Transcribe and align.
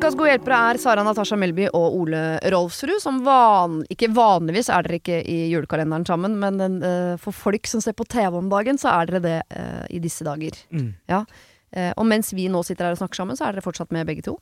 Ukas 0.00 0.14
gode 0.16 0.30
hjelpere 0.30 0.58
er 0.70 0.78
Sara 0.80 1.02
Natasha 1.04 1.36
Melby 1.36 1.66
og 1.76 1.96
Ole 1.98 2.20
Rolfsrud, 2.54 3.02
som 3.02 3.18
van 3.20 3.82
ikke 3.92 4.08
vanligvis 4.16 4.70
er 4.72 4.86
dere 4.86 4.96
ikke 4.96 5.18
i 5.28 5.34
julekalenderen 5.50 6.06
sammen, 6.08 6.38
men 6.40 6.56
den, 6.56 6.78
uh, 6.80 7.18
for 7.20 7.36
folk 7.36 7.68
som 7.68 7.82
ser 7.84 7.92
på 7.98 8.06
TV 8.08 8.38
om 8.38 8.48
dagen, 8.48 8.80
så 8.80 8.94
er 8.94 9.10
dere 9.10 9.20
det 9.26 9.34
uh, 9.52 9.84
i 9.92 10.00
disse 10.00 10.24
dager. 10.24 10.56
Mm. 10.72 10.94
Ja. 11.12 11.18
Uh, 11.76 11.90
og 12.00 12.08
mens 12.08 12.32
vi 12.32 12.48
nå 12.48 12.62
sitter 12.64 12.88
her 12.88 12.96
og 12.96 13.02
snakker 13.02 13.20
sammen, 13.20 13.36
så 13.36 13.44
er 13.44 13.58
dere 13.58 13.66
fortsatt 13.66 13.92
med 13.92 14.08
begge 14.08 14.24
to. 14.24 14.38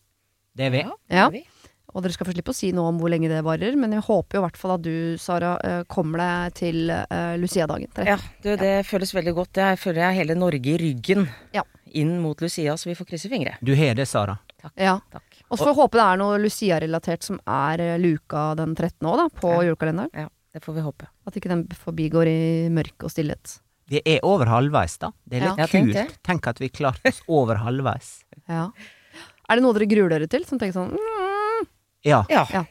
Det 0.55 0.69
er 0.69 0.77
vi. 0.77 0.85
Ja. 1.11 1.27
Og 1.27 2.07
dere 2.07 2.15
skal 2.15 2.31
få 2.31 2.37
slippe 2.37 2.55
å 2.55 2.61
si 2.61 2.71
noe 2.77 2.93
om 2.93 3.03
hvor 3.03 3.11
lenge 3.11 3.27
det 3.33 3.43
varer, 3.43 3.75
men 3.83 3.99
jeg 3.99 4.07
håper 4.07 4.39
jo 4.39 4.45
i 4.45 4.47
hvert 4.47 4.63
fall 4.63 4.77
at 4.77 4.87
du, 4.87 4.97
Sara, 5.19 5.57
eh, 5.67 5.81
kommer 5.91 6.23
deg 6.23 6.59
til 6.61 6.93
uh, 6.93 7.35
Lucia-dagen. 7.41 7.91
Ja, 8.07 8.21
du, 8.45 8.53
det 8.61 8.75
føles 8.87 9.11
veldig 9.17 9.35
godt. 9.41 9.59
Jeg 9.59 9.83
føler 9.83 10.05
jeg 10.05 10.13
har 10.13 10.21
hele 10.21 10.39
Norge 10.39 10.77
i 10.77 10.79
ryggen 10.85 11.27
Ja. 11.57 11.67
inn 11.99 12.21
mot 12.23 12.39
Lucia, 12.47 12.79
så 12.79 12.93
vi 12.93 12.95
får 12.99 13.11
krysse 13.11 13.33
fingre. 13.33 13.57
Du 13.59 13.75
har 13.75 13.99
det, 13.99 14.07
Sara. 14.07 14.39
Ja. 14.77 14.99
Takk. 15.11 15.28
Og 15.51 15.57
så 15.59 15.65
får 15.65 15.75
vi 15.75 15.81
håpe 15.81 15.97
det 15.99 16.05
er 16.05 16.19
noe 16.21 16.39
Lucia-relatert 16.43 17.23
som 17.25 17.39
er 17.49 17.81
eh, 17.81 17.99
luka 17.99 18.55
den 18.59 18.75
13. 18.77 19.01
òg, 19.09 19.17
da, 19.17 19.29
på 19.41 19.53
Ja. 19.55 19.63
julekalenderen. 19.71 20.11
Ja, 20.13 20.29
det 20.55 20.63
får 20.65 20.75
vi 20.75 20.81
håpe. 20.85 21.07
At 21.27 21.35
ikke 21.41 21.49
den 21.49 21.67
forbigår 21.73 22.27
i 22.29 22.69
mørke 22.69 23.05
og 23.09 23.11
stillhet. 23.15 23.59
Vi 23.89 24.03
er 24.05 24.21
over 24.23 24.45
halvveis, 24.47 24.99
da. 25.01 25.09
Det 25.25 25.39
er 25.41 25.47
litt 25.49 25.59
Ja, 25.63 25.67
kult. 25.73 25.93
det. 25.95 26.23
Tenk 26.23 26.47
at 26.47 26.59
vi 26.61 26.69
klarte 26.69 27.09
oss 27.09 27.23
over 27.29 27.57
halvveis. 27.65 28.23
Ja. 28.49 28.71
Er 29.49 29.57
det 29.57 29.63
noe 29.65 29.73
dere 29.73 29.87
gruer 29.89 30.11
dere 30.13 30.27
til? 30.29 30.45
Som 30.45 30.59
tenker 30.61 30.77
sånn 30.77 30.93
mm, 30.93 31.67
Ja. 32.05 32.23
Ja. 32.29 32.45
Ja. 32.53 32.65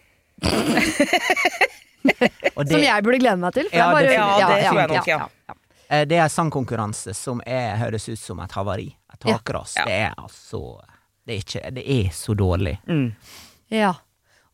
Og 2.55 2.67
Som 2.69 2.81
jeg 2.83 3.03
burde 3.05 3.19
glede 3.21 3.39
meg 3.41 3.53
til? 3.57 3.67
for 3.69 3.77
Ja, 3.77 3.87
jeg 3.87 3.95
bare- 3.95 4.07
det- 4.07 4.13
Ja, 4.13 4.47
det 4.47 4.65
tror 4.67 4.79
jeg 4.79 4.89
nok, 4.89 5.07
ja. 5.07 5.27
eh, 5.89 6.05
det 6.05 6.17
er 6.17 6.27
sangkonkurranse 6.29 7.15
som 7.15 7.41
er, 7.45 7.75
høres 7.77 8.07
ut 8.09 8.19
som 8.19 8.39
et 8.39 8.51
havari. 8.51 8.95
Et 9.13 9.25
Ja. 9.25 9.37
takras. 9.37 9.73
Ja. 9.75 9.85
Det 9.85 9.93
er 9.93 10.13
altså 10.17 10.79
det 11.27 11.35
er, 11.35 11.43
ikke, 11.43 11.71
det 11.75 11.83
er 11.91 12.11
så 12.15 12.33
dårlig. 12.39 12.77
Mm. 12.87 13.07
Ja. 13.75 13.93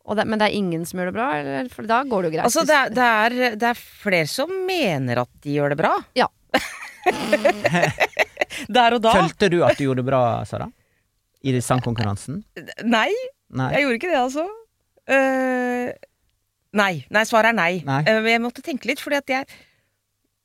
Og 0.04 0.18
det, 0.18 0.26
men 0.28 0.40
det 0.40 0.50
er 0.50 0.56
ingen 0.58 0.82
som 0.88 1.00
gjør 1.00 1.12
det 1.12 1.16
bra? 1.16 1.28
Eller? 1.38 1.68
For 1.72 1.86
da 1.88 2.02
går 2.04 2.24
det 2.24 2.30
jo 2.30 2.34
greit. 2.34 2.46
Altså, 2.48 2.64
det 2.68 2.76
er, 2.76 2.90
det, 2.92 3.04
er, 3.04 3.58
det 3.62 3.68
er 3.70 3.78
flere 3.78 4.28
som 4.28 4.50
mener 4.66 5.22
at 5.22 5.30
de 5.46 5.54
gjør 5.54 5.72
det 5.72 5.78
bra. 5.80 5.92
Ja. 6.18 6.26
Der 8.74 8.96
og 8.96 9.02
da. 9.04 9.14
Følte 9.16 9.48
du 9.52 9.60
at 9.66 9.78
du 9.78 9.86
gjorde 9.86 10.02
det 10.02 10.08
bra, 10.08 10.24
Sara? 10.48 10.68
I 11.44 11.52
sangkonkurransen? 11.60 12.42
Nei, 12.88 13.10
Nei. 13.52 13.70
jeg 13.74 13.84
gjorde 13.84 13.98
ikke 13.98 14.12
det, 14.12 14.20
altså. 14.20 14.44
Uh, 15.04 15.90
nei. 16.78 16.92
Nei, 17.12 17.24
svaret 17.28 17.52
er 17.52 17.58
nei. 17.58 17.72
Nei. 17.84 18.00
Uh, 18.08 18.28
jeg 18.30 18.42
måtte 18.44 18.64
tenke 18.64 18.88
litt, 18.88 19.02
fordi 19.04 19.20
at 19.20 19.32
jeg 19.34 19.62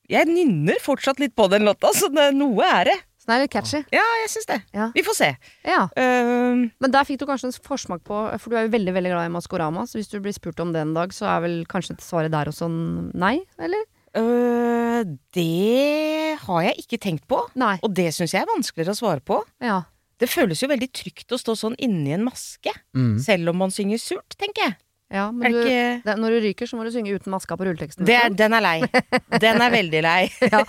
Jeg 0.09 0.25
nynner 0.25 0.79
fortsatt 0.81 1.19
litt 1.21 1.35
på 1.37 1.45
den 1.51 1.67
låta, 1.67 1.91
så 1.93 2.09
det, 2.09 2.31
noe 2.35 2.65
er 2.65 2.89
det. 2.89 2.97
Den 3.29 3.35
er 3.35 3.43
litt 3.45 3.53
catchy. 3.53 3.83
Ja, 3.93 4.01
jeg 4.23 4.29
syns 4.33 4.47
det. 4.49 4.55
Ja. 4.73 4.87
Vi 4.95 5.03
får 5.05 5.15
se. 5.19 5.27
Ja. 5.69 5.83
Eh, 6.01 6.63
Men 6.81 6.91
der 6.95 7.05
fikk 7.05 7.19
du 7.21 7.27
kanskje 7.29 7.51
en 7.51 7.53
forsmak 7.61 8.01
på 8.07 8.23
For 8.41 8.49
du 8.49 8.55
er 8.57 8.65
jo 8.65 8.71
veldig 8.73 8.95
veldig 8.95 9.11
glad 9.13 9.29
i 9.29 9.33
Maskorama, 9.35 9.83
så 9.85 9.99
hvis 9.99 10.09
du 10.09 10.17
blir 10.23 10.33
spurt 10.33 10.59
om 10.63 10.73
det 10.73 10.81
en 10.81 10.95
dag, 10.97 11.13
så 11.13 11.29
er 11.29 11.43
vel 11.45 11.55
kanskje 11.69 11.99
svaret 12.01 12.33
der 12.33 12.49
også 12.49 12.65
nei? 13.13 13.35
Eller? 13.61 13.85
Uh, 14.17 15.03
det 15.37 16.39
har 16.41 16.61
jeg 16.65 16.81
ikke 16.81 16.97
tenkt 17.05 17.27
på. 17.29 17.43
Nei. 17.59 17.75
Og 17.85 17.93
det 17.93 18.09
syns 18.17 18.33
jeg 18.33 18.41
er 18.41 18.49
vanskeligere 18.49 18.95
å 18.95 18.99
svare 18.99 19.21
på. 19.21 19.43
Ja. 19.61 19.83
Det 20.19 20.27
føles 20.27 20.59
jo 20.63 20.67
veldig 20.71 20.89
trygt 20.91 21.31
å 21.31 21.37
stå 21.39 21.53
sånn 21.55 21.77
inni 21.79 22.11
en 22.17 22.25
maske, 22.25 22.73
Mm. 22.97 23.19
selv 23.23 23.49
om 23.53 23.57
man 23.61 23.69
synger 23.71 24.01
surt, 24.01 24.33
tenker 24.41 24.65
jeg. 24.65 24.75
Ja 25.11 25.31
men 25.31 25.47
Er 25.47 25.53
du, 25.55 25.59
ikke 25.63 26.01
det, 26.05 26.15
når 26.21 26.29
du 26.35 26.39
ryker, 26.47 26.67
så 26.69 26.77
må 26.77 26.83
du 26.85 26.91
synge 26.93 27.15
uten 27.17 27.31
maska 27.33 27.57
på 27.57 27.65
rulleteksten. 27.65 28.05
det 28.05 28.15
er, 28.15 28.29
Den 28.29 28.53
er 28.53 28.61
lei. 28.61 28.79
Den 29.45 29.61
er 29.61 29.71
veldig 29.73 30.01
lei. 30.05 30.19
ja. 30.41 30.63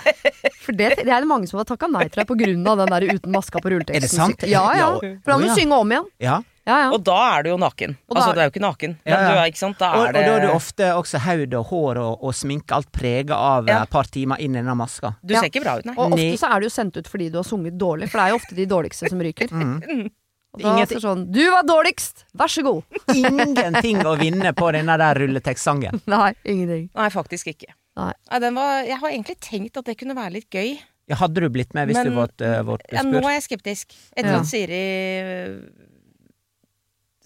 For 0.61 0.73
det, 0.77 0.95
det 1.03 1.09
er 1.13 1.21
det 1.21 1.29
mange 1.29 1.47
som 1.51 1.59
har 1.61 1.69
takka 1.69 1.89
nei 1.91 2.07
til 2.09 2.23
deg 2.23 2.29
på 2.31 2.37
grunn 2.41 2.67
av 2.73 2.79
den 2.85 2.95
der 2.95 3.09
uten 3.15 3.33
maska 3.35 3.61
på 3.61 3.73
rulleteksten. 3.75 4.01
Er 4.01 4.07
det 4.07 4.11
sant? 4.15 4.47
Ja, 4.49 4.65
ja. 4.77 4.89
For 5.01 5.35
da 5.35 5.39
må 5.41 5.49
du 5.51 5.55
synge 5.61 5.77
om 5.85 5.93
igjen. 5.93 6.09
Ja. 6.25 6.39
Ja, 6.69 6.75
ja. 6.85 6.89
Og 6.95 7.01
da 7.03 7.15
er 7.39 7.43
du 7.43 7.49
jo 7.51 7.57
naken. 7.59 7.95
Da- 8.07 8.15
altså, 8.21 8.33
du 8.37 8.39
er 8.41 8.45
jo 8.47 8.51
ikke 8.53 8.61
naken, 8.63 8.93
Ja, 9.09 9.17
er 9.33 9.49
ikke 9.51 9.59
sant. 9.59 9.79
Da 9.81 9.89
Og, 9.97 10.03
og 10.07 10.13
da 10.15 10.21
er 10.21 10.45
du 10.45 10.51
ofte 10.53 10.91
også 10.95 11.19
hode 11.25 11.57
og 11.59 11.65
hår 11.73 11.99
og, 11.99 12.23
og 12.29 12.35
sminke 12.37 12.77
alt 12.77 12.91
prega 12.93 13.35
av 13.35 13.67
Ja. 13.67 13.83
et 13.83 13.91
par 13.91 14.05
timer 14.05 14.39
inn 14.45 14.55
i 14.55 14.63
den 14.63 14.77
maska. 14.79 15.15
Du 15.25 15.33
Ja. 15.35 15.41
ser 15.41 15.49
ikke 15.51 15.63
bra 15.65 15.79
ut, 15.81 15.87
nei. 15.89 15.95
Og 15.97 16.13
ofte 16.13 16.37
så 16.39 16.53
er 16.53 16.61
du 16.61 16.67
jo 16.69 16.71
sendt 16.77 16.97
ut 17.01 17.09
fordi 17.09 17.31
du 17.33 17.39
har 17.41 17.45
sunget 17.49 17.79
dårlig, 17.81 18.11
for 18.13 18.21
det 18.21 18.27
er 18.27 18.31
jo 18.37 18.39
ofte 18.43 18.55
de 18.61 18.67
dårligste 18.71 19.09
som 19.11 19.19
ryker. 19.25 19.49
Mm. 19.51 20.11
Og 20.51 20.63
da 20.63 20.71
Ingenting- 20.73 20.83
er 20.83 21.01
det 21.01 21.03
sånn 21.05 21.25
Du 21.31 21.43
var 21.53 21.67
dårligst! 21.67 22.25
Vær 22.35 22.51
så 22.51 22.63
god! 22.67 22.83
Ingenting 23.15 24.01
å 24.07 24.17
vinne 24.19 24.53
på 24.57 24.71
denne 24.75 24.97
der 24.99 25.21
rulletekstsangen. 25.23 26.01
Nei, 26.11 26.33
ingenting. 26.45 26.89
Nei, 26.95 27.11
faktisk 27.15 27.53
ikke. 27.53 27.71
Nei. 28.01 28.13
den 28.43 28.57
var, 28.59 28.81
jeg 28.87 28.99
har 29.03 29.11
egentlig 29.13 29.37
tenkt 29.45 29.79
at 29.79 29.87
det 29.91 29.99
kunne 30.01 30.17
være 30.19 30.35
litt 30.41 30.51
gøy. 30.51 30.79
Ja, 31.11 31.19
hadde 31.23 31.43
du 31.43 31.49
blitt 31.51 31.75
med 31.75 31.91
hvis 31.91 31.99
Men- 32.01 32.11
du 32.11 32.19
var 32.19 32.31
uh, 32.43 32.63
spurt? 32.65 32.83
Ja, 32.95 33.03
nå 33.07 33.23
er 33.23 33.37
jeg 33.39 33.47
skeptisk. 33.47 33.95
Etter 34.17 34.31
Ja. 34.31 34.41
at 34.41 34.51
Siri 34.51 34.83
øh, 35.21 35.55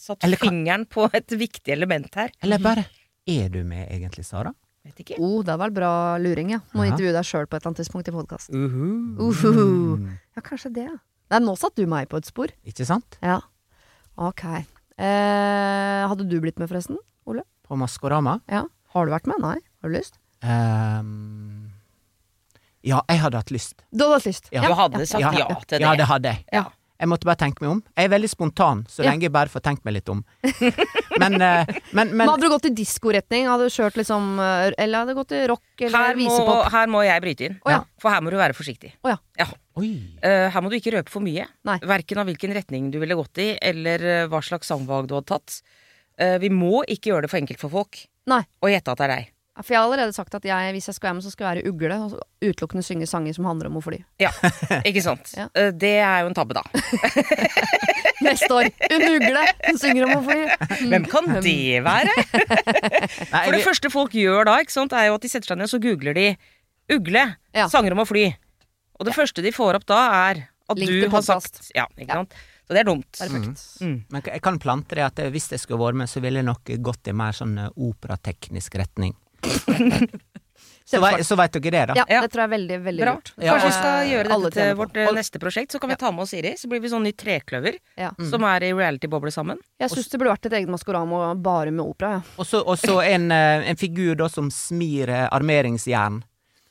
satt 0.04 0.24
Eller 0.24 0.40
fingeren 0.40 0.84
på 0.88 1.08
et 1.12 1.28
viktig 1.28 1.72
element 1.72 2.12
her. 2.20 2.32
Eller 2.42 2.60
bare 2.64 2.84
Er 3.28 3.48
du 3.48 3.62
med 3.64 3.88
egentlig, 3.88 4.24
Sara? 4.28 4.52
Vet 4.84 5.00
ikke. 5.00 5.16
Oh, 5.18 5.40
det 5.44 5.54
var 5.56 5.72
bra 5.72 6.18
luring, 6.20 6.50
ja. 6.52 6.60
Må 6.76 6.84
Ja. 6.84 6.92
intervjue 6.92 7.12
deg 7.16 7.24
sjøl 7.24 7.46
på 7.48 7.56
et 7.56 7.62
eller 7.62 7.72
annet 7.72 7.80
tidspunkt 7.80 8.08
i 8.08 8.12
podkasten. 8.12 8.52
Uh 8.52 8.70
-huh. 8.70 9.20
uh 9.20 9.44
-huh. 9.44 10.18
Ja, 10.36 10.42
kanskje 10.42 10.72
det. 10.74 10.88
Nei, 11.34 11.40
nå 11.42 11.56
satte 11.58 11.82
du 11.82 11.90
meg 11.90 12.06
på 12.06 12.20
et 12.20 12.28
spor. 12.28 12.52
Ikke 12.62 12.86
sant? 12.86 13.16
Ja. 13.18 13.40
Ok. 14.22 14.44
Eh, 14.46 16.02
hadde 16.06 16.28
du 16.30 16.36
blitt 16.38 16.60
med, 16.62 16.68
forresten? 16.70 17.00
Ole? 17.26 17.42
På 17.66 17.74
Maskorama. 17.80 18.36
Ja. 18.46 18.60
Har 18.94 19.08
du 19.08 19.10
vært 19.10 19.26
med? 19.26 19.42
Nei? 19.42 19.56
Har 19.82 19.90
du 19.90 19.96
lyst? 19.96 20.20
Um, 20.44 21.72
ja, 22.86 23.00
jeg 23.10 23.18
hadde 23.24 23.40
hatt 23.40 23.50
lyst. 23.50 23.82
Du 23.90 24.04
hadde 24.04 24.20
hatt 24.20 24.28
lyst? 24.30 24.52
Ja. 24.54 24.62
Du 24.62 24.76
hadde 24.78 25.06
sagt 25.10 25.24
ja, 25.24 25.32
til 25.32 25.80
det. 25.80 25.82
Ja, 25.82 25.96
det 25.98 26.06
hadde 26.06 26.36
jeg. 26.36 26.46
Ja. 26.54 26.68
Jeg 27.00 27.10
måtte 27.10 27.26
bare 27.26 27.40
tenke 27.40 27.60
meg 27.64 27.70
om. 27.72 27.80
Jeg 27.98 28.06
er 28.06 28.12
veldig 28.12 28.28
spontan, 28.30 28.84
så 28.86 29.02
Ja. 29.02 29.10
lenge 29.10 29.26
jeg 29.26 29.32
bare 29.34 29.50
får 29.50 29.64
tenkt 29.66 29.84
meg 29.84 29.96
litt 29.96 30.08
om. 30.08 30.20
men, 31.22 31.34
eh, 31.42 31.66
men, 31.92 32.12
Men 32.14 32.16
men 32.16 32.28
hadde 32.28 32.46
du 32.46 32.52
gått 32.52 32.68
i 32.70 32.74
diskoretning? 32.74 33.48
Hadde 33.50 33.66
du 33.66 33.74
kjørt 33.74 33.98
liksom 33.98 34.38
eh, 34.38 34.70
Eller 34.78 35.02
hadde 35.02 35.14
du 35.14 35.18
gått 35.18 35.34
i 35.34 35.42
rock 35.50 35.82
eller 35.82 35.98
Her 35.98 36.20
må, 36.22 36.38
her 36.76 36.86
må 36.94 37.02
jeg 37.04 37.24
bryte 37.26 37.48
inn. 37.48 37.58
oh, 37.66 37.72
ja. 37.74 37.82
For 37.98 38.14
her 38.14 38.22
må 38.22 38.30
du 38.30 38.38
være 38.38 38.54
forsiktig. 38.54 38.94
Oh, 39.02 39.10
ja. 39.10 39.18
Ja. 39.42 39.48
Oi. 39.82 39.90
Eh, 40.22 40.48
her 40.54 40.62
må 40.62 40.70
du 40.70 40.78
ikke 40.78 40.94
røpe 40.94 41.10
for 41.10 41.24
mye. 41.26 41.48
Nei. 41.66 41.78
Verken 41.82 42.22
av 42.22 42.30
hvilken 42.30 42.54
retning 42.54 42.92
du 42.94 43.00
ville 43.02 43.18
gått 43.18 43.42
i, 43.42 43.50
eller 43.58 44.28
hva 44.30 44.40
slags 44.44 44.70
sangvalg 44.70 45.10
du 45.10 45.16
hadde 45.18 45.32
tatt. 45.34 45.60
Uh, 46.14 46.38
vi 46.38 46.46
må 46.46 46.84
ikke 46.86 47.10
gjøre 47.10 47.26
det 47.26 47.30
for 47.32 47.40
enkelt 47.42 47.58
for 47.58 47.72
folk 47.74 48.04
Nei. 48.30 48.44
å 48.62 48.70
gjette 48.70 48.92
at 48.92 49.00
det 49.00 49.06
er 49.08 49.12
deg. 49.16 49.33
Ja, 49.56 49.62
For 49.62 49.70
jeg 49.74 49.78
har 49.78 49.86
allerede 49.86 50.12
sagt 50.16 50.34
at 50.34 50.42
jeg, 50.44 50.72
hvis 50.74 50.88
jeg 50.90 50.94
skal 50.96 51.08
være 51.08 51.14
med, 51.14 51.22
så 51.22 51.30
skal 51.30 51.44
jeg 51.46 51.62
være 51.62 51.70
ugle 51.70 51.94
og 52.02 52.14
utelukkende 52.42 52.82
synge 52.82 53.06
sanger 53.06 53.34
som 53.36 53.44
handler 53.46 53.68
om 53.70 53.76
å 53.78 53.82
fly. 53.84 54.00
Ja, 54.18 54.32
ikke 54.82 55.02
sant? 55.04 55.30
Ja. 55.38 55.46
Eh, 55.54 55.70
det 55.70 55.92
er 56.02 56.24
jo 56.24 56.30
en 56.32 56.34
tabbe, 56.34 56.56
da. 56.58 56.62
Neste 58.24 58.48
år! 58.54 58.70
En 58.90 59.04
ugle 59.10 59.44
som 59.68 59.78
synger 59.78 60.06
om 60.08 60.14
å 60.16 60.22
fly. 60.26 60.40
Mm. 60.48 60.88
Hvem 60.94 61.06
kan 61.12 61.28
det 61.44 61.82
være? 61.86 62.14
For 63.30 63.52
det 63.54 63.62
første 63.66 63.90
folk 63.94 64.16
gjør 64.18 64.48
da, 64.50 64.56
ikke 64.64 64.74
sant, 64.74 64.94
er 64.96 65.10
jo 65.10 65.18
at 65.18 65.26
de 65.26 65.30
setter 65.30 65.52
seg 65.52 65.60
ned 65.60 65.68
og 65.68 65.74
så 65.74 65.80
googler 65.82 66.16
de 66.18 66.26
'ugle', 66.90 67.26
Ja. 67.54 67.68
sanger 67.70 67.94
om 67.94 68.02
å 68.02 68.08
fly. 68.08 68.26
Og 68.98 69.06
det 69.06 69.14
første 69.16 69.42
de 69.42 69.52
får 69.54 69.78
opp 69.78 69.86
da, 69.86 70.00
er 70.30 70.42
at 70.70 70.78
Link 70.78 70.90
du 70.90 71.00
har 71.08 71.10
podcast. 71.20 71.62
sagt 71.62 71.70
Ja, 71.76 71.86
ikke 71.98 72.08
Ja. 72.10 72.14
sant. 72.22 72.34
Så 72.66 72.72
det 72.72 72.80
er 72.80 72.88
dumt. 72.88 73.20
Mm. 73.20 73.54
Mm. 73.80 74.04
Men 74.10 74.22
jeg 74.24 74.40
kan 74.42 74.58
plante 74.58 74.94
det 74.96 75.04
at 75.04 75.16
hvis 75.30 75.50
jeg 75.52 75.60
skulle 75.60 75.78
vært 75.84 75.96
med, 76.00 76.08
så 76.08 76.20
ville 76.24 76.40
jeg 76.40 76.46
nok 76.48 76.64
gått 76.82 77.06
i 77.08 77.12
mer 77.12 77.32
sånn 77.36 77.58
operateknisk 77.76 78.74
retning. 78.80 79.14
så, 80.84 81.00
vei, 81.00 81.12
så 81.24 81.36
veit 81.38 81.52
dere 81.56 81.70
det, 81.72 81.82
da. 81.90 81.94
Ja, 81.96 82.04
Ja. 82.08 82.20
det 82.24 82.30
tror 82.32 82.44
jeg 82.44 82.48
er 82.50 82.54
veldig, 82.54 82.78
veldig 82.84 83.04
Bra. 83.06 83.14
lurt. 83.16 83.32
Ja, 83.40 83.52
Kanskje 83.54 83.68
vi 83.70 83.76
skal 83.78 84.08
gjøre 84.10 84.28
dette 84.34 84.50
til 84.58 84.74
vårt 84.78 84.96
eh, 85.00 85.12
neste 85.16 85.40
prosjekt, 85.42 85.72
så 85.72 85.80
kan 85.80 85.90
vi 85.90 85.96
ta 86.00 86.10
med 86.12 86.22
oss 86.26 86.30
Siri. 86.34 86.52
Så 86.60 86.68
blir 86.68 86.80
vi 86.84 86.88
sånn 86.92 87.02
ny 87.06 87.12
trekløver 87.12 87.78
Ja. 88.00 88.10
som 88.30 88.44
er 88.44 88.62
i 88.68 88.72
reality-boble 88.76 89.32
sammen. 89.32 89.58
Jeg 89.80 89.90
syns 89.90 90.08
det 90.12 90.20
burde 90.20 90.34
vært 90.36 90.46
et 90.50 90.58
eget 90.60 90.68
Maskorama 90.72 91.34
bare 91.40 91.70
med 91.72 91.84
opera. 91.86 92.10
Ja. 92.18 92.20
Og 92.38 92.46
så 92.46 92.62
og 92.66 92.76
så 92.78 93.00
en, 93.04 93.30
eh, 93.32 93.64
en 93.70 93.76
figur 93.76 94.14
da 94.16 94.28
som 94.28 94.50
smir 94.50 95.08
eh, 95.08 95.28
armeringsjern. 95.32 96.22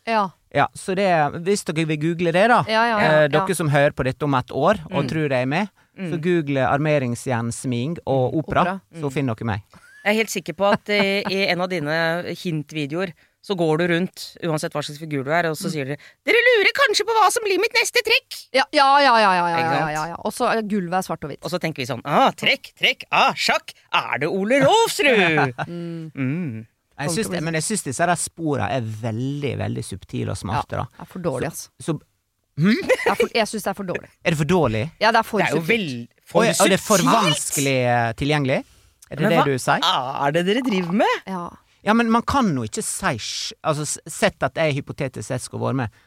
Ja. 0.08 0.30
Ja, 0.54 0.68
så 0.78 0.94
det 0.96 1.08
Hvis 1.44 1.64
dere 1.66 1.88
vil 1.88 1.98
google 1.98 2.32
det, 2.32 2.48
da. 2.52 2.64
Ja, 2.68 2.84
ja, 2.86 3.00
ja, 3.00 3.06
eh, 3.08 3.22
ja. 3.24 3.28
dere 3.40 3.56
som 3.56 3.70
hører 3.70 3.92
på 3.98 4.04
dette 4.06 4.22
om 4.24 4.34
et 4.36 4.52
år 4.52 4.78
og 4.92 5.04
Mm. 5.04 5.10
tror 5.10 5.30
jeg 5.30 5.42
er 5.42 5.46
med, 5.48 5.70
så 5.98 6.18
google 6.22 6.60
armeringsjernsming 6.68 7.98
og 8.06 8.36
opera, 8.36 8.62
Opera. 8.62 8.82
så 9.02 9.12
finner 9.12 9.34
dere 9.36 9.46
meg. 9.46 9.62
Jeg 10.04 10.12
er 10.12 10.20
helt 10.20 10.34
sikker 10.34 10.56
på 10.60 10.68
at 10.68 10.90
eh, 10.92 11.22
i 11.32 11.46
en 11.48 11.64
av 11.64 11.70
dine 11.72 11.96
hintvideoer 12.36 13.14
så 13.44 13.56
går 13.60 13.82
du 13.82 13.84
rundt, 13.92 14.22
uansett 14.48 14.72
hva 14.72 14.82
slags 14.84 15.02
figur 15.02 15.26
du 15.28 15.32
er, 15.36 15.50
og 15.50 15.58
så 15.60 15.68
sier 15.72 15.88
dere 15.88 15.98
'Dere 16.24 16.42
lurer 16.48 16.72
kanskje 16.78 17.04
på 17.08 17.16
hva 17.16 17.26
som 17.32 17.44
blir 17.44 17.60
mitt 17.60 17.76
neste 17.76 18.00
trekk'? 18.00 18.38
Ja, 18.56 18.64
ja, 18.72 18.88
ja. 19.04 19.16
ja, 19.20 19.32
ja, 19.36 19.48
ja, 19.52 19.58
ja, 19.60 19.90
ja, 19.92 20.04
ja. 20.14 20.20
Og 20.24 20.32
så 20.32 20.48
er 20.48 20.62
gulvet 20.64 20.96
er 21.02 21.04
svart 21.04 21.28
og 21.28 21.34
hvitt. 21.34 21.42
Og 21.44 21.52
så 21.52 21.60
tenker 21.60 21.84
vi 21.84 21.90
sånn 21.90 22.04
'Ah, 22.08 22.32
trekk, 22.32 22.72
trekk, 22.80 23.04
ah, 23.12 23.36
sjakk, 23.36 23.76
er 23.92 24.24
det 24.24 24.32
Ole 24.32 24.64
Rolfsrud?' 24.64 25.68
mm. 25.68 26.66
Jeg 27.04 27.10
syns 27.10 27.32
det, 27.34 27.44
men 27.44 27.58
jeg 27.60 27.68
syns 27.68 27.84
disse 27.84 28.16
sporene 28.22 28.70
er 28.72 28.82
veldig, 28.82 29.54
veldig 29.60 29.84
subtile 29.84 30.32
og 30.32 30.40
smarte, 30.40 30.78
da. 30.80 30.88
Det 30.88 31.04
er 31.04 31.12
for 31.12 31.20
dårlig, 31.20 31.52
altså. 31.52 31.70
Så 31.82 32.00
Det 32.56 33.10
er 33.10 33.16
for, 33.18 33.30
jeg 33.34 33.48
syns 33.50 33.64
det 33.64 33.72
er 33.72 33.74
for 33.74 33.84
dårlig. 33.84 34.10
er 34.24 34.30
det 34.30 34.38
for 34.38 34.46
dårlig? 34.46 34.84
Ja, 35.02 35.12
det 35.12 35.20
er 35.20 35.28
for 35.28 35.42
Det 35.42 35.48
er 35.48 35.56
jo 35.56 35.64
subtilt. 35.64 36.10
Og, 36.34 36.46
og 36.48 36.70
det 36.70 36.78
er 36.78 36.84
for 36.86 37.02
vanskelig 37.04 37.80
eh, 37.82 38.12
tilgjengelig? 38.14 38.60
Er 39.14 39.20
det 39.20 39.24
Men 39.28 39.36
det 39.36 39.38
hva 39.38 39.46
du 39.46 39.62
sier? 39.62 39.86
er 40.26 40.34
det 40.34 40.44
dere 40.48 40.64
driver 40.66 40.98
med? 41.04 41.20
Ja. 41.30 41.44
Ja, 41.84 41.94
men 41.94 42.10
man 42.10 42.24
kan 42.26 42.50
jo 42.56 42.64
ikke 42.66 42.82
si 42.86 43.14
Altså, 43.62 43.86
sett 44.10 44.42
at 44.46 44.58
jeg 44.58 44.78
hypotetisk 44.80 45.28
sett 45.28 45.44
skulle 45.44 45.68
vært 45.68 45.82
med, 45.84 46.04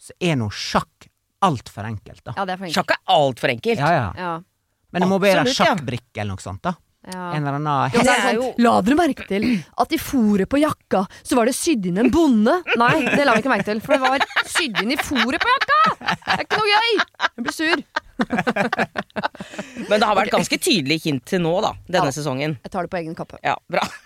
så 0.00 0.16
er 0.20 0.38
nå 0.40 0.48
sjakk 0.50 1.08
altfor 1.44 1.86
enkelt, 1.88 2.22
da. 2.24 2.34
ja, 2.36 2.44
det 2.44 2.52
er 2.52 2.60
for 2.60 2.68
enkelt. 2.68 2.76
Sjakk 2.76 2.94
er 2.96 3.00
altfor 3.14 3.52
enkelt. 3.52 3.80
Ja, 3.80 3.90
ja. 3.94 4.06
Ja. 4.16 4.32
Men 4.90 5.04
det 5.04 5.08
må 5.08 5.18
være 5.22 5.44
sjakkbrikke 5.54 6.20
eller 6.22 6.34
noe 6.34 6.42
sånt, 6.42 6.62
da. 6.66 6.74
Ja. 7.08 7.30
En 7.32 7.46
eller 7.46 7.56
annen 7.56 7.94
Ja, 7.96 8.02
sånn, 8.04 8.40
La 8.60 8.74
dere 8.84 8.96
merke 8.98 9.24
til 9.24 9.46
at 9.80 9.92
i 9.96 9.98
fòret 10.00 10.50
på 10.52 10.58
jakka 10.60 11.06
så 11.24 11.38
var 11.38 11.48
det 11.48 11.54
sydd 11.56 11.86
inn 11.88 12.00
en 12.02 12.10
bonde? 12.12 12.58
Nei, 12.76 12.90
det 13.06 13.24
la 13.24 13.32
vi 13.38 13.40
ikke 13.40 13.52
merke 13.54 13.68
til, 13.70 13.80
for 13.84 13.96
det 13.96 14.02
var 14.04 14.26
sydd 14.44 14.82
inn 14.82 14.92
i 14.92 14.98
fòret 15.00 15.40
på 15.40 15.48
jakka! 15.54 15.78
Det 15.96 16.34
er 16.36 16.44
ikke 16.44 16.60
noe 16.60 16.74
gøy! 16.74 16.90
Jeg 17.24 17.46
blir 17.46 17.56
sur. 17.56 17.84
Men 19.90 19.98
det 20.00 20.06
har 20.06 20.16
vært 20.18 20.32
ganske 20.34 20.58
tydelig 20.60 21.00
hint 21.06 21.24
til 21.28 21.42
nå, 21.44 21.52
da, 21.64 21.72
denne 21.88 22.10
Ja. 22.10 22.14
sesongen. 22.14 22.58
Jeg 22.64 22.72
tar 22.74 22.86
det 22.86 22.92
på 22.92 23.00
egen 23.00 23.16
kappe. 23.18 23.40
Ja, 23.46 23.56
bra. 23.70 23.84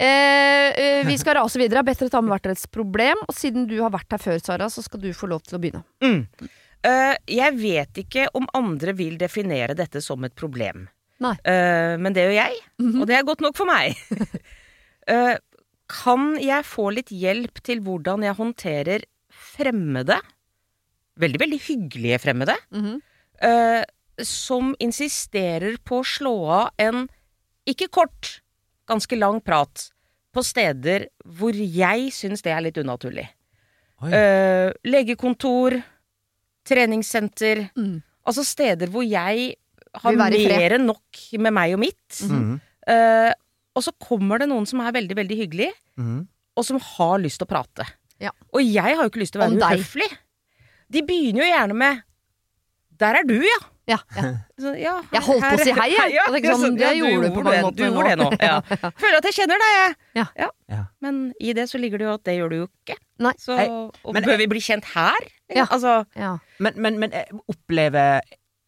Eh, 0.00 0.70
eh, 0.80 1.02
vi 1.04 1.12
skal 1.20 1.34
rase 1.36 1.58
videre. 1.60 1.82
Bedre 1.84 2.06
ta 2.08 2.22
med 2.24 2.32
hvert 2.32 2.46
deres 2.46 2.62
problem. 2.72 3.18
Og 3.28 3.34
siden 3.36 3.66
du 3.68 3.74
har 3.82 3.90
vært 3.92 4.08
her 4.14 4.22
før, 4.22 4.38
Sara, 4.40 4.70
så 4.72 4.80
skal 4.80 5.02
du 5.02 5.10
få 5.12 5.28
lov 5.28 5.42
til 5.44 5.58
å 5.58 5.60
begynne. 5.60 5.82
Mm. 6.00 6.22
Eh, 6.88 7.16
jeg 7.28 7.52
vet 7.60 8.00
ikke 8.06 8.24
om 8.32 8.46
andre 8.56 8.94
vil 8.96 9.18
definere 9.20 9.76
dette 9.76 10.00
som 10.00 10.24
et 10.24 10.32
problem. 10.32 10.86
Nei. 11.20 11.34
Eh, 11.44 11.98
men 12.00 12.16
det 12.16 12.24
gjør 12.24 12.32
jeg, 12.38 12.56
og 12.94 13.04
det 13.10 13.18
er 13.18 13.28
godt 13.28 13.44
nok 13.44 13.60
for 13.60 13.68
meg. 13.68 13.92
Eh, 15.10 15.36
kan 15.90 16.36
jeg 16.38 16.64
få 16.68 16.86
litt 16.94 17.08
hjelp 17.10 17.60
til 17.66 17.80
hvordan 17.84 18.22
jeg 18.22 18.36
håndterer 18.38 19.04
fremmede, 19.32 20.16
veldig, 21.18 21.40
veldig 21.44 21.58
hyggelige 21.66 22.18
fremmede, 22.24 22.54
Mhm. 22.72 23.00
Eh, 23.44 23.82
som 24.24 24.74
insisterer 24.82 25.78
på 25.84 26.00
å 26.00 26.06
slå 26.06 26.34
av 26.50 26.68
en 26.80 27.06
ikke 27.68 27.88
kort, 27.92 28.40
ganske 28.90 29.16
lang 29.18 29.40
prat 29.44 29.90
på 30.34 30.42
steder 30.46 31.08
hvor 31.38 31.56
jeg 31.56 32.10
syns 32.14 32.44
det 32.44 32.52
er 32.54 32.64
litt 32.64 32.78
unaturlig. 32.80 33.26
Eh, 34.08 34.70
legekontor, 34.88 35.76
treningssenter. 36.66 37.66
Mm. 37.76 38.00
Altså 38.28 38.44
steder 38.46 38.90
hvor 38.92 39.04
jeg 39.04 39.54
har 40.00 40.16
mer 40.16 40.76
enn 40.76 40.86
nok 40.88 41.22
med 41.42 41.54
meg 41.56 41.76
og 41.76 41.82
mitt. 41.82 42.20
Mm. 42.30 42.58
Eh, 42.90 43.32
og 43.76 43.84
så 43.86 43.94
kommer 44.02 44.40
det 44.40 44.50
noen 44.50 44.66
som 44.68 44.82
er 44.82 44.94
veldig, 44.94 45.16
veldig 45.18 45.38
hyggelig, 45.44 45.70
mm. 46.00 46.20
og 46.58 46.66
som 46.66 46.80
har 46.82 47.20
lyst 47.22 47.40
til 47.40 47.48
å 47.48 47.52
prate. 47.52 47.86
Ja. 48.20 48.32
Og 48.52 48.64
jeg 48.64 48.96
har 48.96 49.04
jo 49.04 49.10
ikke 49.10 49.22
lyst 49.22 49.36
til 49.36 49.42
å 49.42 49.46
være 49.46 49.76
uhøflig. 49.78 50.08
De 50.90 51.02
begynner 51.06 51.44
jo 51.44 51.50
gjerne 51.52 51.76
med 51.78 52.00
'Der 53.00 53.14
er 53.20 53.24
du, 53.26 53.34
ja'. 53.40 53.60
Ja, 53.90 53.96
ja. 54.14 54.22
Så, 54.60 54.70
ja 54.78 54.92
Jeg 55.12 55.22
holdt 55.26 55.42
på 55.42 55.56
å 55.56 55.64
si 55.64 55.72
hei, 55.74 55.88
jeg. 55.90 56.12
Ja, 56.18 56.22
Jeg 56.30 56.42
tenkte 56.44 56.52
sånn, 56.60 56.76
så- 56.76 56.78
det 56.78 56.86
ja, 56.86 57.08
gjorde 57.10 57.26
du 57.26 57.34
på 57.34 57.42
mange 57.42 57.62
måter 57.64 57.76
Du 57.76 57.84
gjorde 57.88 58.10
det 58.12 58.18
nå. 58.20 58.28
Ja. 58.50 58.60
Føler 59.02 59.16
at 59.18 59.24
jeg 59.26 59.34
kjenner 59.34 59.58
deg, 59.64 59.72
jeg. 59.80 59.94
Ja. 60.20 60.26
Ja. 60.68 60.82
Men 61.02 61.18
i 61.40 61.52
det 61.56 61.64
så 61.72 61.80
ligger 61.80 61.98
det 61.98 62.06
jo 62.06 62.12
at 62.14 62.22
det 62.28 62.36
gjør 62.38 62.50
du 62.52 62.56
jo 62.60 62.66
ikke. 62.68 62.96
Nei. 63.18 63.32
Så 63.40 63.56
og 63.58 64.14
men- 64.14 64.22
bør 64.28 64.38
vi 64.38 64.46
bli 64.52 64.60
kjent 64.62 64.84
her? 64.94 65.18
Ja. 65.50 65.66
Altså 65.66 66.04
ja. 66.14 66.36
Men, 66.60 66.72
men, 66.76 66.98
men 67.02 67.12
eh, 67.12 67.26
opplever 67.50 68.20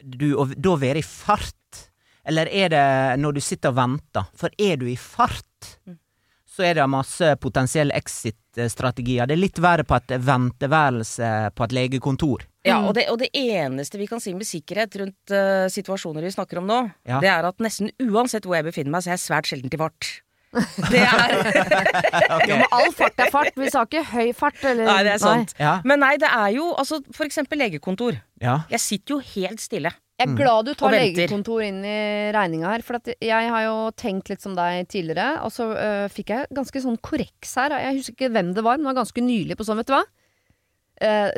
du 0.02 0.32
å 0.34 0.49
da 0.58 0.75
være 0.76 0.99
i 0.99 1.06
fart? 1.06 1.55
Eller 2.26 2.46
er 2.50 2.69
det 2.75 3.20
når 3.23 3.34
du 3.38 3.40
sitter 3.40 3.70
og 3.70 3.76
venter? 3.79 4.26
For 4.34 4.50
er 4.58 4.76
du 4.76 4.87
i 4.90 4.96
fart, 4.96 5.46
Mm. 5.87 5.94
Så 6.52 6.64
er 6.69 6.75
det 6.76 6.84
masse 6.93 7.31
potensielle 7.40 7.94
exit-strategier. 7.96 9.26
Det 9.26 9.37
er 9.38 9.40
litt 9.40 9.60
verre 9.64 9.84
på 9.88 9.96
et 9.96 10.12
venteværelse 10.20 11.28
på 11.56 11.64
et 11.64 11.72
legekontor. 11.78 12.44
Ja, 12.64 12.76
Mm. 12.81 12.88
og 12.88 12.94
det, 12.94 13.06
og 13.10 13.19
det 13.19 13.31
eneste 13.34 13.99
vi 13.99 14.06
kan 14.06 14.20
si 14.20 14.34
med 14.34 14.46
sikkerhet 14.46 14.94
rundt 15.00 15.32
uh, 15.34 15.66
situasjoner 15.72 16.22
vi 16.22 16.31
snakker 16.31 16.58
om 16.60 16.66
nå, 16.69 16.76
Ja. 17.08 17.19
det 17.20 17.28
er 17.32 17.49
at 17.49 17.58
nesten 17.58 17.90
uansett 17.99 18.44
hvor 18.44 18.54
jeg 18.54 18.64
befinner 18.69 18.90
meg, 18.93 19.02
så 19.02 19.10
er 19.10 19.16
jeg 19.16 19.25
svært 19.26 19.49
sjelden 19.50 19.70
til 19.72 19.81
fart. 19.82 20.12
Det 20.93 21.00
er 21.00 21.32
Ja, 22.46 22.56
men 22.60 22.66
all 22.70 22.93
fart 22.93 23.19
er 23.19 23.31
fart. 23.32 23.55
Vi 23.56 23.70
sa 23.72 23.82
ikke 23.88 24.05
høy 24.12 24.32
fart, 24.37 24.60
eller 24.69 24.84
Nei, 24.84 25.02
det 25.08 25.12
er 25.14 25.19
sant. 25.22 25.55
Ja. 25.58 25.78
Men 25.88 25.98
nei, 26.05 26.16
det 26.20 26.28
er 26.28 26.50
jo 26.52 26.75
altså 26.76 27.00
for 27.16 27.25
eksempel 27.25 27.58
legekontor. 27.58 28.20
ja. 28.43 28.58
Jeg 28.70 28.81
sitter 28.84 29.14
jo 29.16 29.20
helt 29.34 29.60
stille. 29.64 29.90
Jeg 30.22 30.30
er 30.30 30.38
glad 30.38 30.69
du 30.69 30.72
tar 30.78 30.94
legekontor 30.94 31.62
inn 31.66 31.82
i 31.84 31.98
regninga 32.34 32.70
her. 32.72 32.86
For 32.86 32.98
at 33.00 33.12
jeg 33.12 33.52
har 33.54 33.66
jo 33.66 33.76
tenkt 33.98 34.32
litt 34.32 34.44
som 34.44 34.56
deg 34.58 34.88
tidligere, 34.92 35.42
og 35.44 35.52
så 35.54 35.69
øh, 35.74 36.08
fikk 36.12 36.32
jeg 36.34 36.50
ganske 36.54 36.82
sånn 36.86 36.98
korreks 37.04 37.54
her. 37.60 37.76
Jeg 37.82 38.00
husker 38.00 38.16
ikke 38.16 38.32
hvem 38.34 38.52
det 38.56 38.64
var, 38.64 38.78
men 38.78 38.86
det 38.86 38.92
var 38.92 39.02
ganske 39.02 39.24
nylig 39.24 39.58
på 39.58 39.69
sånn, 39.69 39.82
vet 39.82 39.90
du 39.90 39.96
hva. 39.96 40.04
Uh, 41.02 41.32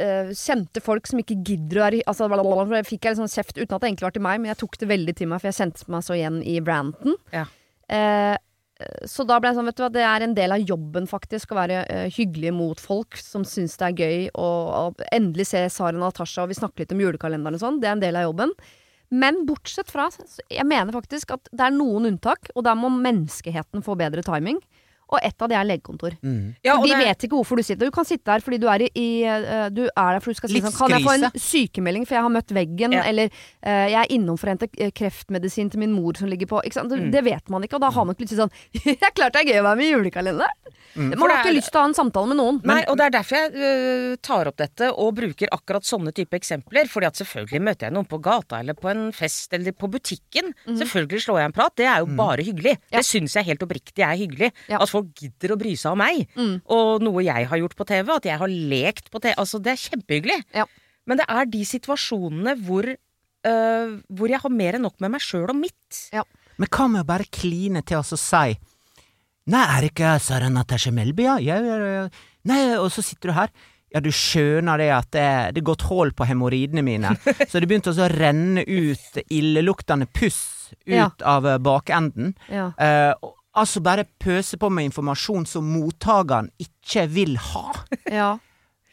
eh, 0.00 0.30
kjente 0.32 0.80
folk 0.80 1.04
som 1.10 1.18
ikke 1.20 1.34
gidder 1.44 1.76
å 1.76 1.82
være 1.82 1.98
altså, 2.08 2.28
blablabla, 2.30 2.78
Fikk 2.88 3.04
jeg 3.04 3.12
litt 3.12 3.18
sånn 3.18 3.32
kjeft 3.32 3.58
uten 3.58 3.74
at 3.74 3.82
det 3.82 3.90
egentlig 3.90 4.06
var 4.06 4.14
til 4.14 4.24
meg, 4.24 4.38
men 4.40 4.48
jeg 4.52 4.60
tok 4.62 4.78
det 4.80 4.88
veldig 4.88 5.14
til 5.18 5.28
meg, 5.28 5.42
for 5.42 5.50
jeg 5.50 5.58
kjente 5.58 5.90
meg 5.92 6.06
så 6.06 6.16
igjen 6.16 6.38
i 6.40 6.54
Branton. 6.64 7.18
Ja. 7.34 7.42
Eh, 7.90 8.36
så 9.08 9.24
da 9.28 9.38
ble 9.40 9.50
jeg 9.50 9.58
sånn, 9.58 9.68
vet 9.70 9.78
du 9.78 9.82
hva, 9.84 9.92
det 9.92 10.04
er 10.06 10.24
en 10.24 10.34
del 10.36 10.54
av 10.54 10.64
jobben 10.64 11.08
faktisk 11.10 11.52
å 11.52 11.58
være 11.58 11.80
uh, 11.86 12.04
hyggelig 12.12 12.52
mot 12.56 12.80
folk 12.80 13.18
som 13.20 13.44
syns 13.48 13.76
det 13.80 13.88
er 13.88 14.04
gøy, 14.04 14.28
å 14.34 14.90
endelig 15.12 15.50
se 15.52 15.64
Sara 15.72 15.96
og 15.96 16.04
Natasha, 16.04 16.44
og 16.44 16.52
vi 16.52 16.58
snakker 16.58 16.84
litt 16.84 16.94
om 16.96 17.02
julekalenderen 17.04 17.58
og 17.58 17.64
sånn, 17.64 17.80
det 17.82 17.90
er 17.90 17.96
en 17.98 18.04
del 18.04 18.20
av 18.20 18.28
jobben. 18.30 18.54
Men 19.10 19.42
bortsett 19.46 19.90
fra, 19.90 20.06
jeg 20.46 20.66
mener 20.70 20.94
faktisk 20.94 21.34
at 21.34 21.50
det 21.50 21.66
er 21.66 21.74
noen 21.74 22.12
unntak, 22.12 22.52
og 22.54 22.64
da 22.66 22.76
må 22.78 22.92
menneskeheten 22.94 23.82
få 23.86 23.96
bedre 23.98 24.22
timing. 24.26 24.60
Og 25.10 25.18
ett 25.26 25.42
av 25.42 25.48
de 25.50 25.56
er 25.58 25.64
legekontor. 25.66 26.14
Mm. 26.22 26.54
Ja, 26.62 26.76
og 26.78 26.84
de 26.86 26.92
det- 26.94 26.98
vet 27.04 27.24
ikke 27.26 27.34
hvorfor 27.40 27.56
du 27.58 27.62
sitter. 27.66 27.86
Du 27.86 27.90
kan 27.90 28.04
sitte 28.06 28.24
der 28.30 28.40
fordi 28.40 28.58
du 28.62 28.68
er 28.70 28.82
i, 28.86 28.90
i 28.94 29.06
eh, 29.26 29.68
Du 29.74 29.82
er 29.88 30.12
der 30.14 30.20
for 30.20 30.30
du 30.30 30.38
skal 30.38 30.48
si 30.52 30.60
sånn 30.62 30.76
Kan 30.76 30.90
jeg 30.94 31.02
få 31.02 31.14
en 31.18 31.30
sykemelding 31.34 32.06
for 32.06 32.14
jeg 32.14 32.22
har 32.22 32.30
møtt 32.30 32.54
veggen? 32.54 32.92
Ja. 32.94 33.02
Eller 33.10 33.26
uh, 33.32 33.86
jeg 33.90 33.98
er 34.04 34.12
innom 34.14 34.38
for 34.38 34.46
å 34.46 34.54
hente 34.54 34.68
eh, 34.78 34.90
kreftmedisin 34.94 35.70
til 35.72 35.80
min 35.82 35.92
mor 35.92 36.14
som 36.18 36.28
ligger 36.30 36.46
på 36.46 36.62
ikke 36.64 36.78
sant? 36.78 36.90
Det, 36.90 37.00
Mm. 37.00 37.10
det 37.12 37.24
vet 37.24 37.48
man 37.50 37.62
ikke, 37.64 37.74
og 37.78 37.80
da 37.82 37.90
har 37.90 38.04
man 38.04 38.14
ikke 38.14 38.22
plutselig 38.26 38.44
sånn 38.44 38.54
Det 38.84 39.02
er 39.02 39.14
klart 39.16 39.32
det 39.34 39.40
er 39.42 39.50
gøy 39.54 39.60
å 39.62 39.66
være 39.70 39.76
med 39.80 39.86
i 39.86 39.92
julekalenderen! 39.94 40.76
Mm. 40.96 41.12
Man 41.18 41.30
har 41.30 41.36
ikke 41.44 41.50
er- 41.52 41.54
lyst 41.54 41.70
til 41.70 41.78
å 41.78 41.82
ha 41.84 41.88
en 41.88 41.94
samtale 41.94 42.26
med 42.32 42.36
noen. 42.40 42.56
Nei, 42.66 42.80
og 42.90 42.96
det 42.98 43.04
er 43.06 43.12
derfor 43.14 43.36
jeg 43.38 43.52
uh, 43.54 44.16
tar 44.26 44.48
opp 44.50 44.56
dette 44.58 44.88
og 44.90 45.12
bruker 45.14 45.46
akkurat 45.54 45.86
sånne 45.86 46.10
type 46.12 46.34
eksempler. 46.34 46.88
Fordi 46.90 47.06
at 47.06 47.14
selvfølgelig 47.20 47.60
møter 47.62 47.86
jeg 47.86 47.94
noen 47.94 48.08
på 48.10 48.18
gata 48.20 48.58
eller 48.58 48.74
på 48.74 48.90
en 48.90 49.12
fest 49.14 49.54
eller 49.54 49.70
på 49.72 49.86
butikken. 49.92 50.50
Selvfølgelig 50.66 51.22
slår 51.28 51.38
jeg 51.44 51.50
en 51.52 51.54
prat. 51.54 51.76
Det 51.78 51.86
er 51.86 52.02
jo 52.02 52.08
bare 52.18 52.42
hyggelig. 52.42 52.74
Ja. 52.90 52.98
Det 52.98 53.06
syns 53.06 53.36
jeg 53.38 53.46
helt 53.52 53.62
oppriktig 53.62 54.02
er 54.02 54.18
hyggelig. 54.18 54.50
Ja. 54.66 54.80
At 54.82 54.90
folk 54.90 54.99
gidder 55.16 55.54
å 55.54 55.58
bry 55.60 55.74
seg 55.78 55.92
om 55.94 56.00
meg. 56.02 56.24
Mm. 56.36 56.56
Og 56.76 57.04
noe 57.04 57.24
jeg 57.26 57.48
har 57.50 57.60
gjort 57.62 57.76
på 57.78 57.86
TV, 57.88 58.12
at 58.14 58.28
jeg 58.28 58.38
har 58.42 58.48
lekt 58.74 59.10
på 59.12 59.20
TV. 59.22 59.34
Altså, 59.40 59.60
det 59.62 59.74
er 59.74 59.82
kjempehyggelig. 59.84 60.40
Ja. 60.56 60.66
Men 61.08 61.20
det 61.22 61.26
er 61.32 61.48
de 61.50 61.62
situasjonene 61.66 62.56
hvor 62.66 62.86
øh, 62.92 63.94
hvor 64.12 64.28
jeg 64.30 64.40
har 64.42 64.52
mer 64.52 64.76
enn 64.78 64.84
nok 64.86 64.98
med 65.00 65.14
meg 65.16 65.24
sjøl 65.24 65.48
og 65.50 65.56
mitt. 65.56 66.00
Men 66.60 66.68
hva 66.68 66.86
med 66.92 67.02
å 67.04 67.08
bare 67.08 67.24
kline 67.32 67.80
til 67.88 68.02
oss 68.02 68.12
og 68.12 68.20
si 68.20 68.56
Nei, 69.50 69.62
er 69.64 69.80
det 69.82 69.88
ikke 69.94 70.10
Sara 70.22 70.50
Natasha 70.52 70.92
Melby, 70.94 71.24
ja? 71.24 71.38
ja, 71.42 71.56
ja, 71.64 71.76
ja. 71.80 72.02
Nei, 72.46 72.58
og 72.76 72.90
så 72.92 73.02
sitter 73.02 73.32
du 73.32 73.34
her. 73.34 73.48
Ja, 73.90 73.98
du 74.04 74.10
skjønner 74.14 74.78
det 74.78 74.90
at 74.94 75.08
det, 75.16 75.24
det 75.56 75.62
er 75.62 75.66
gått 75.66 75.82
hull 75.88 76.12
på 76.14 76.26
hemoroidene 76.28 76.84
mine, 76.86 77.16
så 77.50 77.58
det 77.58 77.66
begynte 77.66 77.90
også 77.90 78.04
å 78.06 78.12
renne 78.12 78.62
ut 78.68 79.18
illeluktende 79.26 80.06
puss 80.14 80.68
ut 80.84 80.92
Ja. 80.94 81.08
av 81.26 81.48
bakenden. 81.64 82.36
Ja. 82.52 82.68
Uh, 82.78 83.32
altså 83.54 83.82
bare 83.82 84.06
pøse 84.20 84.58
på 84.60 84.68
med 84.72 84.90
informasjon 84.90 85.46
som 85.48 85.66
mottakeren 85.66 86.50
ikke 86.62 87.06
vil 87.10 87.36
ha. 87.50 87.66
Ja. 88.10 88.30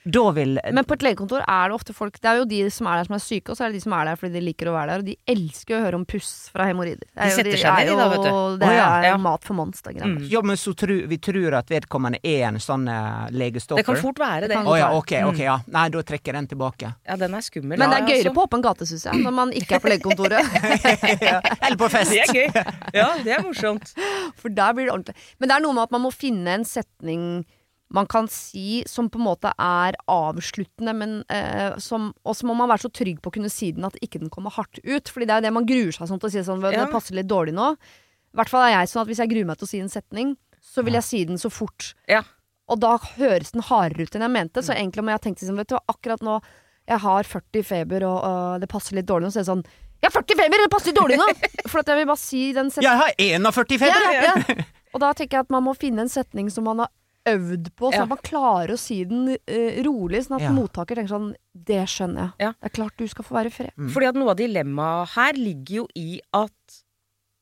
Da 0.08 0.24
vil 0.36 0.60
Men 0.74 0.86
på 0.88 0.96
et 0.96 1.04
legekontor 1.04 1.44
er 1.44 1.70
det 1.70 1.76
ofte 1.76 1.94
folk 1.96 2.16
Det 2.22 2.30
er 2.30 2.40
jo 2.40 2.46
de 2.48 2.60
som 2.74 2.88
er 2.88 3.02
der 3.02 3.10
som 3.10 3.16
er 3.18 3.24
syke, 3.24 3.52
og 3.52 3.58
så 3.58 3.66
er 3.66 3.74
det 3.74 3.82
de 3.82 3.84
som 3.84 3.96
er 3.98 4.08
der 4.10 4.20
fordi 4.20 4.38
de 4.38 4.44
liker 4.46 4.70
å 4.72 4.76
være 4.76 4.94
der. 4.94 5.04
Og 5.04 5.08
de 5.10 5.16
elsker 5.34 5.78
å 5.78 5.82
høre 5.84 6.00
om 6.00 6.06
puss 6.08 6.32
fra 6.54 6.68
hemoroider. 6.70 7.08
Er 7.16 7.32
De 7.32 7.36
setter 7.36 7.60
seg 7.60 7.82
ned, 7.82 7.92
de 7.92 7.98
da, 8.00 8.08
vet 8.14 8.24
du. 8.26 8.58
Det 8.62 8.70
er 8.72 9.08
Ja. 9.08 9.18
mat 9.22 9.44
for 9.44 9.58
monstergreier. 9.58 10.14
Mm. 10.18 10.28
Ja, 10.32 10.42
men 10.42 10.60
så 10.60 10.74
tru, 10.78 10.96
vi 11.08 11.18
tror 11.18 11.58
at 11.60 11.72
vedkommende 11.72 12.20
er 12.24 12.48
en 12.48 12.60
sånn 12.64 12.88
uh, 12.88 13.28
legestopper. 13.32 13.82
Det 13.84 13.88
kan 13.90 14.00
fort 14.02 14.22
være 14.22 14.52
det. 14.52 14.58
Å 14.58 14.64
oh, 14.64 14.78
ja, 14.80 14.92
ok, 14.96 15.14
ok, 15.32 15.42
ja. 15.44 15.58
Nei, 15.74 15.88
da 15.94 16.04
trekker 16.12 16.32
jeg 16.32 16.40
den 16.40 16.50
tilbake. 16.54 16.94
Ja, 17.08 17.20
den 17.20 17.36
er 17.38 17.46
skummel. 17.46 17.78
Men 17.80 17.92
det 17.92 18.00
er 18.02 18.08
gøyere 18.08 18.32
altså. 18.32 18.36
på 18.38 18.48
åpen 18.48 18.66
gate, 18.66 18.90
syns 18.90 19.08
jeg, 19.10 19.24
når 19.26 19.38
man 19.42 19.54
ikke 19.56 19.78
er 19.78 19.84
på 19.84 19.92
legekontoret. 19.92 20.58
Eller 21.66 21.80
på 21.80 21.92
fest. 21.94 22.14
Det 22.14 22.24
er 22.24 22.34
gøy. 22.34 22.48
Ja, 22.96 23.10
det 23.24 23.38
er 23.38 23.46
morsomt. 23.46 23.94
For 24.40 24.54
der 24.54 24.78
blir 24.78 24.90
det 24.90 24.96
ordentlig. 24.96 25.18
Men 25.40 25.52
det 25.52 25.58
er 25.58 25.66
noe 25.68 25.78
med 25.78 25.88
at 25.88 25.96
man 25.98 26.06
må 26.08 26.14
finne 26.16 26.60
en 26.60 26.68
setning 26.68 27.46
man 27.94 28.08
kan 28.08 28.28
si 28.28 28.84
som 28.88 29.08
på 29.10 29.20
en 29.20 29.28
måte 29.30 29.52
er 29.56 29.96
avsluttende, 30.12 30.94
men 30.98 31.14
eh, 31.32 31.78
som 31.80 32.10
Og 32.28 32.36
så 32.36 32.48
må 32.48 32.56
man 32.58 32.68
være 32.68 32.84
så 32.88 32.92
trygg 32.92 33.22
på 33.24 33.32
å 33.32 33.36
kunne 33.38 33.52
si 33.52 33.72
den 33.72 33.88
at 33.88 33.96
ikke 34.04 34.20
den 34.20 34.32
kommer 34.34 34.52
hardt 34.52 34.82
ut. 34.84 35.08
Fordi 35.08 35.28
det 35.28 35.36
er 35.36 35.42
jo 35.42 35.48
det 35.48 35.54
man 35.56 35.70
gruer 35.70 35.96
seg 35.96 36.10
sånn 36.10 36.20
til 36.20 36.30
å 36.30 36.34
si 36.34 36.44
sånn 36.44 36.64
Det 36.66 36.90
passer 36.92 37.16
litt 37.16 37.30
dårlig 37.32 37.56
nå. 37.56 37.72
I 37.74 38.40
hvert 38.40 38.52
fall 38.52 38.68
er 38.68 38.74
jeg 38.76 38.92
sånn 38.92 39.06
at 39.06 39.12
hvis 39.12 39.24
jeg 39.24 39.32
gruer 39.32 39.48
meg 39.48 39.60
til 39.60 39.70
å 39.70 39.72
si 39.72 39.80
en 39.82 39.94
setning, 39.94 40.36
så 40.62 40.84
vil 40.84 41.00
jeg 41.00 41.08
si 41.08 41.24
den 41.30 41.40
så 41.42 41.52
fort 41.54 41.94
Ja. 42.12 42.24
Og 42.68 42.82
da 42.84 42.98
høres 43.16 43.54
den 43.56 43.64
hardere 43.64 44.04
ut 44.04 44.16
enn 44.18 44.26
jeg 44.26 44.36
mente. 44.36 44.60
Så 44.60 44.76
egentlig 44.76 45.00
om 45.00 45.08
jeg 45.14 45.22
tenkte 45.24 45.46
tenkt 45.46 45.46
liksom, 45.46 45.60
vet 45.62 45.72
du 45.72 45.78
akkurat 45.80 46.24
nå 46.26 46.42
Jeg 46.88 47.00
har 47.04 47.24
40 47.24 47.64
feber, 47.68 48.04
og, 48.08 48.18
og 48.24 48.62
det 48.64 48.70
passer 48.72 49.00
litt 49.00 49.08
dårlig 49.08 49.30
nå, 49.30 49.32
så 49.32 49.40
er 49.40 49.46
det 49.48 49.52
sånn 49.54 49.64
Jeg 50.04 50.10
har 50.10 50.16
40 50.20 50.42
feber, 50.42 50.64
det 50.66 50.74
passer 50.76 50.92
litt 50.92 51.00
dårlig 51.00 51.22
nå! 51.24 51.30
For 51.72 51.80
at 51.80 51.88
jeg 51.92 52.02
vil 52.02 52.12
bare 52.12 52.22
si 52.22 52.44
den 52.52 52.72
setningen. 52.72 52.92
Jeg 52.92 53.40
har 53.40 53.56
41 53.56 53.80
feber! 53.80 54.08
Ja, 54.12 54.36
ja. 54.36 54.68
Og 54.96 55.04
da 55.04 55.12
tenker 55.16 55.40
jeg 55.40 55.48
at 55.48 55.54
man 55.54 55.66
må 55.66 55.74
finne 55.78 56.04
en 56.04 56.12
setning 56.12 56.52
som 56.52 56.68
man 56.68 56.84
har 56.84 56.92
øvd 57.28 57.70
på, 57.76 57.92
sånn 57.92 58.00
Ja. 58.02 58.06
man 58.10 58.22
klarer 58.24 58.74
å 58.74 58.80
si 58.80 59.04
den 59.06 59.28
uh, 59.36 59.84
rolig, 59.86 60.24
sånn 60.26 60.38
at 60.40 60.46
Ja. 60.48 60.52
mottaker 60.56 60.96
tenker 60.96 61.14
sånn 61.14 61.36
Det 61.54 61.84
skjønner 61.90 62.22
jeg. 62.22 62.34
Ja. 62.48 62.52
Det 62.62 62.70
er 62.72 62.76
klart 62.78 62.98
du 62.98 63.08
skal 63.08 63.26
få 63.26 63.36
være 63.38 63.48
i 63.52 63.56
fred. 63.56 63.72
Mm. 63.78 63.90
Fordi 63.94 64.08
at 64.08 64.16
noe 64.16 64.30
av 64.32 64.38
dilemmaet 64.38 65.10
her 65.16 65.34
ligger 65.34 65.76
jo 65.82 65.88
i 65.96 66.20
at 66.34 66.82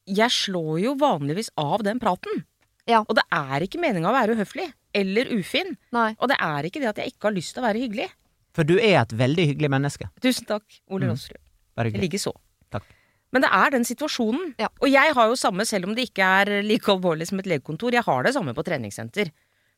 jeg 0.08 0.30
slår 0.30 0.82
jo 0.84 0.96
vanligvis 0.96 1.50
av 1.58 1.84
den 1.84 2.00
praten. 2.00 2.46
Ja. 2.88 3.02
Og 3.10 3.16
det 3.18 3.24
er 3.34 3.66
ikke 3.66 3.80
meninga 3.82 4.12
å 4.12 4.14
være 4.14 4.36
uhøflig 4.38 4.68
eller 4.94 5.26
ufin. 5.36 5.76
Nei. 5.92 6.16
Og 6.20 6.30
det 6.30 6.38
er 6.40 6.64
ikke 6.70 6.80
det 6.84 6.90
at 6.94 6.98
jeg 7.02 7.14
ikke 7.16 7.28
har 7.32 7.36
lyst 7.36 7.54
til 7.56 7.64
å 7.64 7.68
være 7.68 7.82
hyggelig. 7.82 8.10
For 8.56 8.64
du 8.64 8.78
er 8.78 9.02
et 9.02 9.10
veldig 9.18 9.48
hyggelig 9.52 9.70
menneske. 9.74 10.08
Tusen 10.22 10.46
takk, 10.48 10.64
Ole 10.90 11.06
Mm. 11.08 11.12
Rosrud. 11.12 11.42
Bare 11.76 11.92
Jeg 11.92 12.00
ligger 12.02 12.20
så. 12.20 12.34
Takk. 12.72 12.84
Men 13.34 13.42
det 13.42 13.50
er 13.52 13.70
den 13.72 13.84
situasjonen. 13.84 14.54
Ja. 14.58 14.70
Og 14.80 14.88
jeg 14.88 15.14
har 15.14 15.28
jo 15.28 15.36
samme, 15.36 15.66
selv 15.68 15.90
om 15.90 15.96
det 15.96 16.08
ikke 16.14 16.24
er 16.24 16.62
like 16.64 16.86
alvorlig 16.88 17.28
som 17.28 17.40
et 17.40 17.46
legekontor, 17.46 17.92
jeg 17.92 18.04
har 18.06 18.24
det 18.24 18.34
samme 18.34 18.54
på 18.56 18.64
treningssenter. 18.64 19.32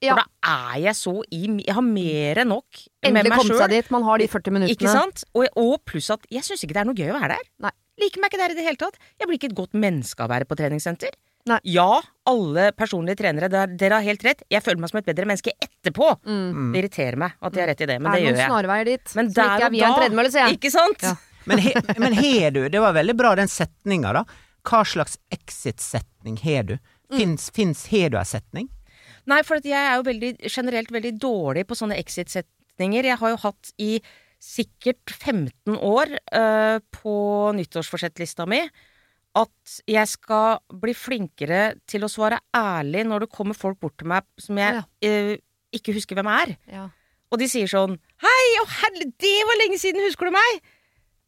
Ja. 0.04 0.13
For 0.13 0.22
da 0.22 0.56
er 0.75 0.80
jeg 0.84 0.94
så 1.00 1.12
i 1.34 1.39
Jeg 1.66 1.74
har 1.74 1.82
mer 1.82 2.38
enn 2.44 2.51
nok 2.54 2.68
med 2.77 3.08
Endelig 3.10 3.32
meg 3.34 3.39
komme 3.42 3.56
seg 3.63 3.72
dit. 3.74 3.88
Man 3.96 4.04
har 4.06 4.22
de 4.22 4.27
40 4.30 4.54
minuttene. 4.54 4.75
Ikke 4.75 4.92
sant? 4.94 5.24
Og, 5.34 5.48
og 5.58 5.80
pluss 5.89 6.10
at 6.13 6.27
jeg 6.30 6.46
syns 6.46 6.62
ikke 6.68 6.75
det 6.77 6.84
er 6.84 6.89
noe 6.92 6.98
gøy 7.00 7.10
å 7.10 7.18
være 7.18 7.38
der. 7.38 7.48
Nei. 7.66 7.72
Liker 7.98 8.22
meg 8.22 8.30
ikke 8.30 8.42
der 8.44 8.54
i 8.54 8.58
det 8.60 8.66
hele 8.68 8.77
tatt. 8.77 9.00
Jeg 9.18 9.25
blir 9.30 9.39
ikke 9.39 9.50
et 9.50 9.58
godt 9.58 9.74
menneske 9.74 10.22
av 10.22 10.30
å 10.30 10.34
være 10.36 10.46
på 10.46 10.58
treningssenter. 10.60 11.16
Nei. 11.48 11.58
Ja, 11.72 12.01
alle 12.30 12.68
personlige 12.77 13.18
trenere, 13.24 13.48
der, 13.50 13.72
dere 13.80 13.98
har 14.01 14.06
helt 14.06 14.22
rett. 14.27 14.44
Jeg 14.51 14.62
føler 14.62 14.84
meg 14.84 14.92
som 14.92 15.00
et 15.00 15.08
bedre 15.08 15.25
menneske 15.25 15.54
etterpå. 15.63 16.10
Mm. 16.27 16.74
Det 16.75 16.82
irriterer 16.84 17.18
meg 17.24 17.38
at 17.39 17.56
de 17.56 17.63
har 17.63 17.70
rett 17.72 17.82
i 17.82 17.88
det, 17.89 17.96
men 18.04 18.12
det, 18.12 18.20
det 18.20 18.20
det 18.20 18.25
gjør 18.27 18.36
noen 18.36 18.44
jeg. 18.44 18.51
snarveier 18.51 18.89
dit? 18.92 19.16
Men 19.18 19.32
der 19.32 19.48
ikke 19.48 19.63
er 19.63 19.66
og 19.72 19.77
via 19.77 19.88
en 19.88 19.94
da- 19.96 20.01
tredemølle, 20.04 20.32
sier 20.36 20.44
jeg. 20.46 20.60
Ikke 20.60 20.72
sant? 20.75 21.08
Ja. 21.08 21.16
Men, 21.48 21.62
he, 21.63 21.72
men 21.96 22.12
har 22.12 22.50
du 22.51 22.58
Det 22.68 22.80
var 22.84 22.92
veldig 22.92 23.13
bra, 23.16 23.30
den 23.39 23.48
setninga, 23.48 24.10
da. 24.18 24.25
Hva 24.68 24.82
slags 24.84 25.13
exit-setning 25.32 26.36
har 26.44 26.66
du? 26.68 26.74
Mm. 27.08 27.16
Fins, 27.22 27.46
fins 27.56 27.86
Har 27.88 28.10
du 28.12 28.18
ei 28.20 28.25
setning? 28.27 28.68
Nei, 29.27 29.41
for 29.43 29.60
jeg 29.63 29.75
er 29.75 29.98
jo 30.00 30.05
veldig, 30.07 30.31
generelt 30.48 30.91
veldig 30.93 31.13
dårlig 31.19 31.65
på 31.67 31.75
sånne 31.75 31.98
exit-setninger. 32.00 33.10
Jeg 33.10 33.19
har 33.19 33.34
jo 33.34 33.39
hatt 33.43 33.72
i 33.84 33.98
sikkert 34.39 35.10
15 35.12 35.75
år 35.81 36.13
uh, 36.38 36.77
på 36.93 37.15
nyttårsforsettlista 37.57 38.46
mi 38.50 38.62
at 39.38 39.74
jeg 39.89 40.10
skal 40.10 40.60
bli 40.81 40.93
flinkere 40.98 41.75
til 41.89 42.05
å 42.05 42.10
svare 42.10 42.39
ærlig 42.57 43.03
når 43.05 43.25
det 43.25 43.34
kommer 43.36 43.57
folk 43.57 43.77
bort 43.84 43.98
til 44.01 44.10
meg 44.10 44.25
som 44.41 44.57
jeg 44.57 44.79
Ja. 44.79 44.84
eh, 45.05 45.36
ikke 45.75 45.93
husker 45.93 46.17
hvem 46.17 46.29
er. 46.31 46.55
Ja. 46.72 46.88
Og 47.29 47.38
de 47.41 47.46
sier 47.51 47.67
sånn 47.69 47.98
Hei, 48.24 48.46
å 48.63 48.65
herre, 48.65 49.05
det 49.19 49.36
var 49.50 49.60
lenge 49.62 49.77
siden, 49.77 50.01
husker 50.07 50.29
du 50.29 50.34
meg? 50.38 50.62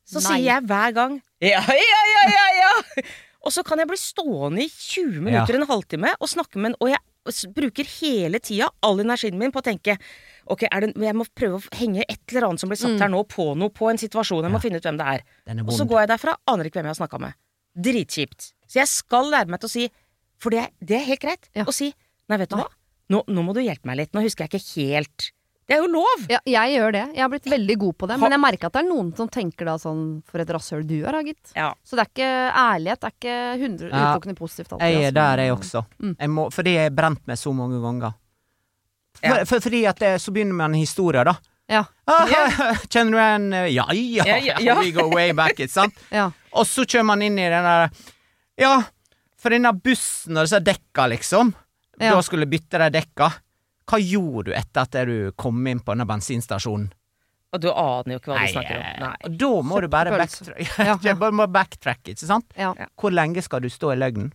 Så 0.08 0.24
Nei. 0.24 0.30
sier 0.30 0.46
jeg 0.48 0.66
hver 0.66 0.96
gang 0.96 1.20
Ja, 1.44 1.62
ja, 1.62 2.02
ja, 2.16 2.24
ja, 2.34 2.46
ja! 2.64 3.04
Og 3.46 3.54
så 3.54 3.62
kan 3.64 3.78
jeg 3.80 3.88
bli 3.92 4.00
stående 4.00 4.64
i 4.66 4.70
20 4.72 5.22
minutter, 5.22 5.56
en 5.60 5.68
halvtime, 5.70 6.16
og 6.20 6.28
snakke 6.32 6.58
med 6.58 6.72
en 6.74 6.80
Og 6.82 6.90
jeg 6.96 7.00
bruker 7.54 7.86
hele 8.02 8.40
tida 8.40 8.70
all 8.82 9.00
energien 9.00 9.38
min 9.38 9.52
på 9.52 9.60
å 9.62 9.66
tenke 9.66 9.98
Ok, 10.50 10.64
er 10.72 10.82
det, 10.82 10.96
jeg 10.98 11.14
må 11.14 11.26
prøve 11.36 11.60
å 11.60 11.76
henge 11.78 12.02
et 12.10 12.20
eller 12.32 12.48
annet 12.48 12.60
som 12.60 12.70
blir 12.70 12.78
satt 12.80 12.96
Mm. 12.96 13.00
her 13.02 13.10
nå, 13.10 13.24
på 13.28 13.56
noe, 13.56 13.70
på 13.70 13.88
en 13.92 13.98
situasjon. 14.02 14.42
Jeg 14.44 14.52
må 14.52 14.60
finne 14.60 14.78
ut 14.78 14.84
hvem 14.84 14.98
det 14.98 15.06
er. 15.06 15.22
Er 15.46 15.60
Og 15.62 15.70
så 15.78 15.86
går 15.88 16.00
jeg 16.08 16.10
derfra, 16.10 16.34
aner 16.48 16.64
ikke 16.66 16.80
hvem 16.82 16.90
jeg 16.90 16.96
har 16.98 17.08
snakka 17.08 17.20
med. 17.20 17.34
Dritkjipt. 17.78 18.54
Så 18.68 18.80
jeg 18.80 18.88
skal 18.88 19.30
lære 19.30 19.48
meg 19.48 19.60
til 19.60 19.68
å 19.70 19.72
si 19.72 19.90
For 20.40 20.50
det, 20.50 20.60
er- 20.60 20.72
det 20.86 20.96
er 21.02 21.06
helt 21.06 21.20
greit 21.22 21.50
Ja. 21.54 21.66
å 21.66 21.74
si 21.74 21.94
Nei, 22.30 22.38
vet 22.38 22.50
du 22.50 22.56
hva? 22.56 22.68
Nå, 23.10 23.26
nå 23.28 23.44
må 23.44 23.54
du 23.54 23.60
hjelpe 23.62 23.86
meg 23.86 23.98
litt. 23.98 24.12
Nå 24.14 24.22
husker 24.22 24.48
jeg 24.48 24.62
ikke 24.62 24.94
helt. 24.94 25.32
Det 25.70 25.76
er 25.78 25.84
jo 25.84 25.90
lov! 25.94 26.24
Ja, 26.32 26.40
jeg 26.50 26.72
gjør 26.80 26.94
det. 26.96 27.02
Jeg 27.14 27.22
har 27.22 27.30
blitt 27.30 27.46
veldig 27.52 27.76
god 27.84 27.96
på 28.02 28.08
det. 28.10 28.16
Men 28.18 28.34
jeg 28.34 28.42
merker 28.42 28.70
at 28.72 28.74
det 28.74 28.82
er 28.82 28.88
noen 28.90 29.12
som 29.18 29.28
tenker 29.30 29.68
da 29.70 29.76
sånn 29.78 30.00
For 30.26 30.42
et 30.42 30.50
rasshøl 30.56 30.82
du 30.90 30.96
er, 31.04 31.12
da, 31.14 31.20
gitt. 31.28 31.52
Ja. 31.54 31.68
Så 31.86 31.94
det 32.00 32.08
er 32.08 32.10
ikke 32.10 32.30
ærlighet. 32.64 33.02
Det 33.04 33.10
er 33.12 33.14
ikke 33.14 33.36
100 33.60 33.92
Ja. 33.92 34.00
utelukkende 34.00 34.36
positivt 34.40 34.72
alltid. 34.74 34.88
Jeg 34.88 34.96
er 34.98 35.06
altså. 35.12 35.18
der, 35.20 35.44
jeg 35.44 35.54
også. 35.54 35.84
Mm. 36.02 36.16
Jeg 36.24 36.30
må, 36.34 36.46
fordi 36.56 36.74
jeg 36.74 36.88
har 36.90 36.96
brent 36.98 37.22
meg 37.30 37.38
så 37.38 37.54
mange 37.54 37.82
ganger. 37.84 38.16
For, 39.20 39.28
Ja. 39.30 39.44
for, 39.46 39.60
fordi 39.68 39.82
at 39.92 40.00
det, 40.02 40.10
så 40.24 40.34
begynner 40.34 40.58
man 40.58 40.74
en 40.74 40.80
historie, 40.82 41.24
da. 41.24 41.36
Ja. 41.70 41.84
Ah, 42.10 42.26
Kjenner 42.90 43.12
du 43.14 43.20
en 43.22 43.54
eh, 43.54 43.68
Ja, 43.76 43.86
ja, 43.94 44.26
Ja, 44.26 44.38
ja, 44.42 44.56
ja. 44.66 44.76
we 44.82 44.90
go 44.96 45.06
way 45.14 45.34
back, 45.38 45.54
ikke 45.60 45.70
sant? 45.70 45.94
Ja. 46.10 46.32
Og 46.58 46.66
så 46.66 46.82
kjører 46.82 47.06
man 47.12 47.22
inn 47.22 47.38
i 47.38 47.46
den 47.46 47.68
der 47.70 47.92
Ja, 48.58 48.72
for 49.38 49.54
denne 49.54 49.70
bussen 49.78 50.36
og 50.36 50.48
disse 50.50 50.60
dekka, 50.66 51.06
liksom. 51.14 51.54
Ja. 52.00 52.16
Da 52.16 52.24
skulle 52.26 52.50
bytte 52.50 52.82
de 52.82 52.90
dekka. 52.98 53.30
Hva 53.90 54.00
gjorde 54.04 54.50
du 54.50 54.56
etter 54.56 54.86
at 54.86 54.98
du 55.10 55.32
kom 55.40 55.66
inn 55.68 55.80
på 55.82 55.96
denne 55.96 56.06
bensinstasjonen? 56.10 56.92
Og 57.50 57.62
du 57.64 57.72
aner 57.74 58.14
jo 58.14 58.20
ikke 58.20 58.30
hva 58.30 58.36
Nei, 58.38 58.46
du 58.46 58.54
snakker 58.54 58.76
om. 58.78 58.82
eh, 58.86 58.98
Nei. 59.02 59.16
og 59.26 59.38
Da 59.42 59.48
må 59.66 59.80
du 59.82 59.88
bare 59.90 60.12
backtracke, 60.14 60.52
backtrack. 60.54 60.76
Ja, 60.86 60.98
ja. 61.10 62.12
ikke 62.14 62.28
sant? 62.30 62.46
Ja. 62.60 62.74
Hvor 63.02 63.10
lenge 63.16 63.42
skal 63.42 63.64
du 63.66 63.70
stå 63.74 63.96
i 63.96 63.98
løgnen? 63.98 64.28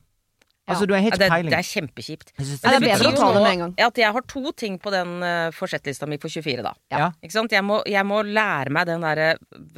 Ja. 0.65 0.73
Altså, 0.73 0.87
du 0.89 0.95
har 0.97 1.03
Ja, 1.05 1.11
ikke 1.13 1.21
det, 1.21 1.29
peiling. 1.31 1.51
det 1.53 1.59
er 1.61 1.69
kjempekjipt. 1.69 2.33
Det 2.41 2.47
er 2.65 2.81
bedre 2.81 2.97
betyr 2.97 3.07
å 3.11 3.13
ta 3.15 3.27
jo 3.29 3.33
det 3.35 3.37
nå 3.37 3.43
med 3.45 3.53
en 3.53 3.63
gang. 3.63 3.75
At 3.87 3.99
jeg 4.01 4.13
har 4.17 4.25
to 4.33 4.53
ting 4.57 4.79
på 4.81 4.91
den 4.95 5.11
uh, 5.23 5.51
forsettlista 5.53 6.09
mi 6.09 6.17
for 6.19 6.33
24, 6.33 6.65
da. 6.65 6.73
Ja. 6.91 7.11
Ikke 7.23 7.37
sant? 7.37 7.53
Jeg 7.53 7.63
må, 7.69 7.83
jeg 7.87 8.03
må 8.09 8.23
lære 8.25 8.73
meg 8.73 8.89
den 8.89 9.05
derre 9.05 9.35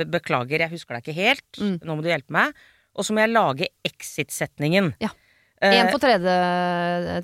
Beklager, 0.06 0.62
jeg 0.62 0.70
husker 0.72 0.94
deg 0.96 1.02
ikke 1.04 1.16
helt. 1.18 1.46
Mm. 1.60 1.76
Nå 1.82 1.96
må 1.98 2.06
du 2.06 2.08
hjelpe 2.08 2.32
meg. 2.38 2.54
Og 2.96 3.04
så 3.04 3.12
må 3.12 3.20
jeg 3.26 3.34
lage 3.34 3.68
exit-setningen. 3.84 4.94
Ja. 5.02 5.10
Eh, 5.72 5.80
Én 5.82 5.90
for 5.92 6.02
tredje 6.02 6.36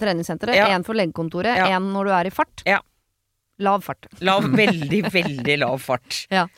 treningssenteret, 0.00 0.56
Ja. 0.56 0.78
for 0.87 0.94
legekontoret, 0.99 1.56
Ja. 1.56 1.78
når 1.78 2.04
du 2.04 2.11
er 2.16 2.26
i 2.26 2.30
fart. 2.34 2.62
Ja. 2.66 2.80
Lav 3.58 3.82
fart. 3.84 4.06
lav, 4.20 4.42
veldig, 4.62 5.02
veldig 5.12 5.58
lav 5.58 5.78
fart. 5.80 6.26
Ah, 6.32 6.49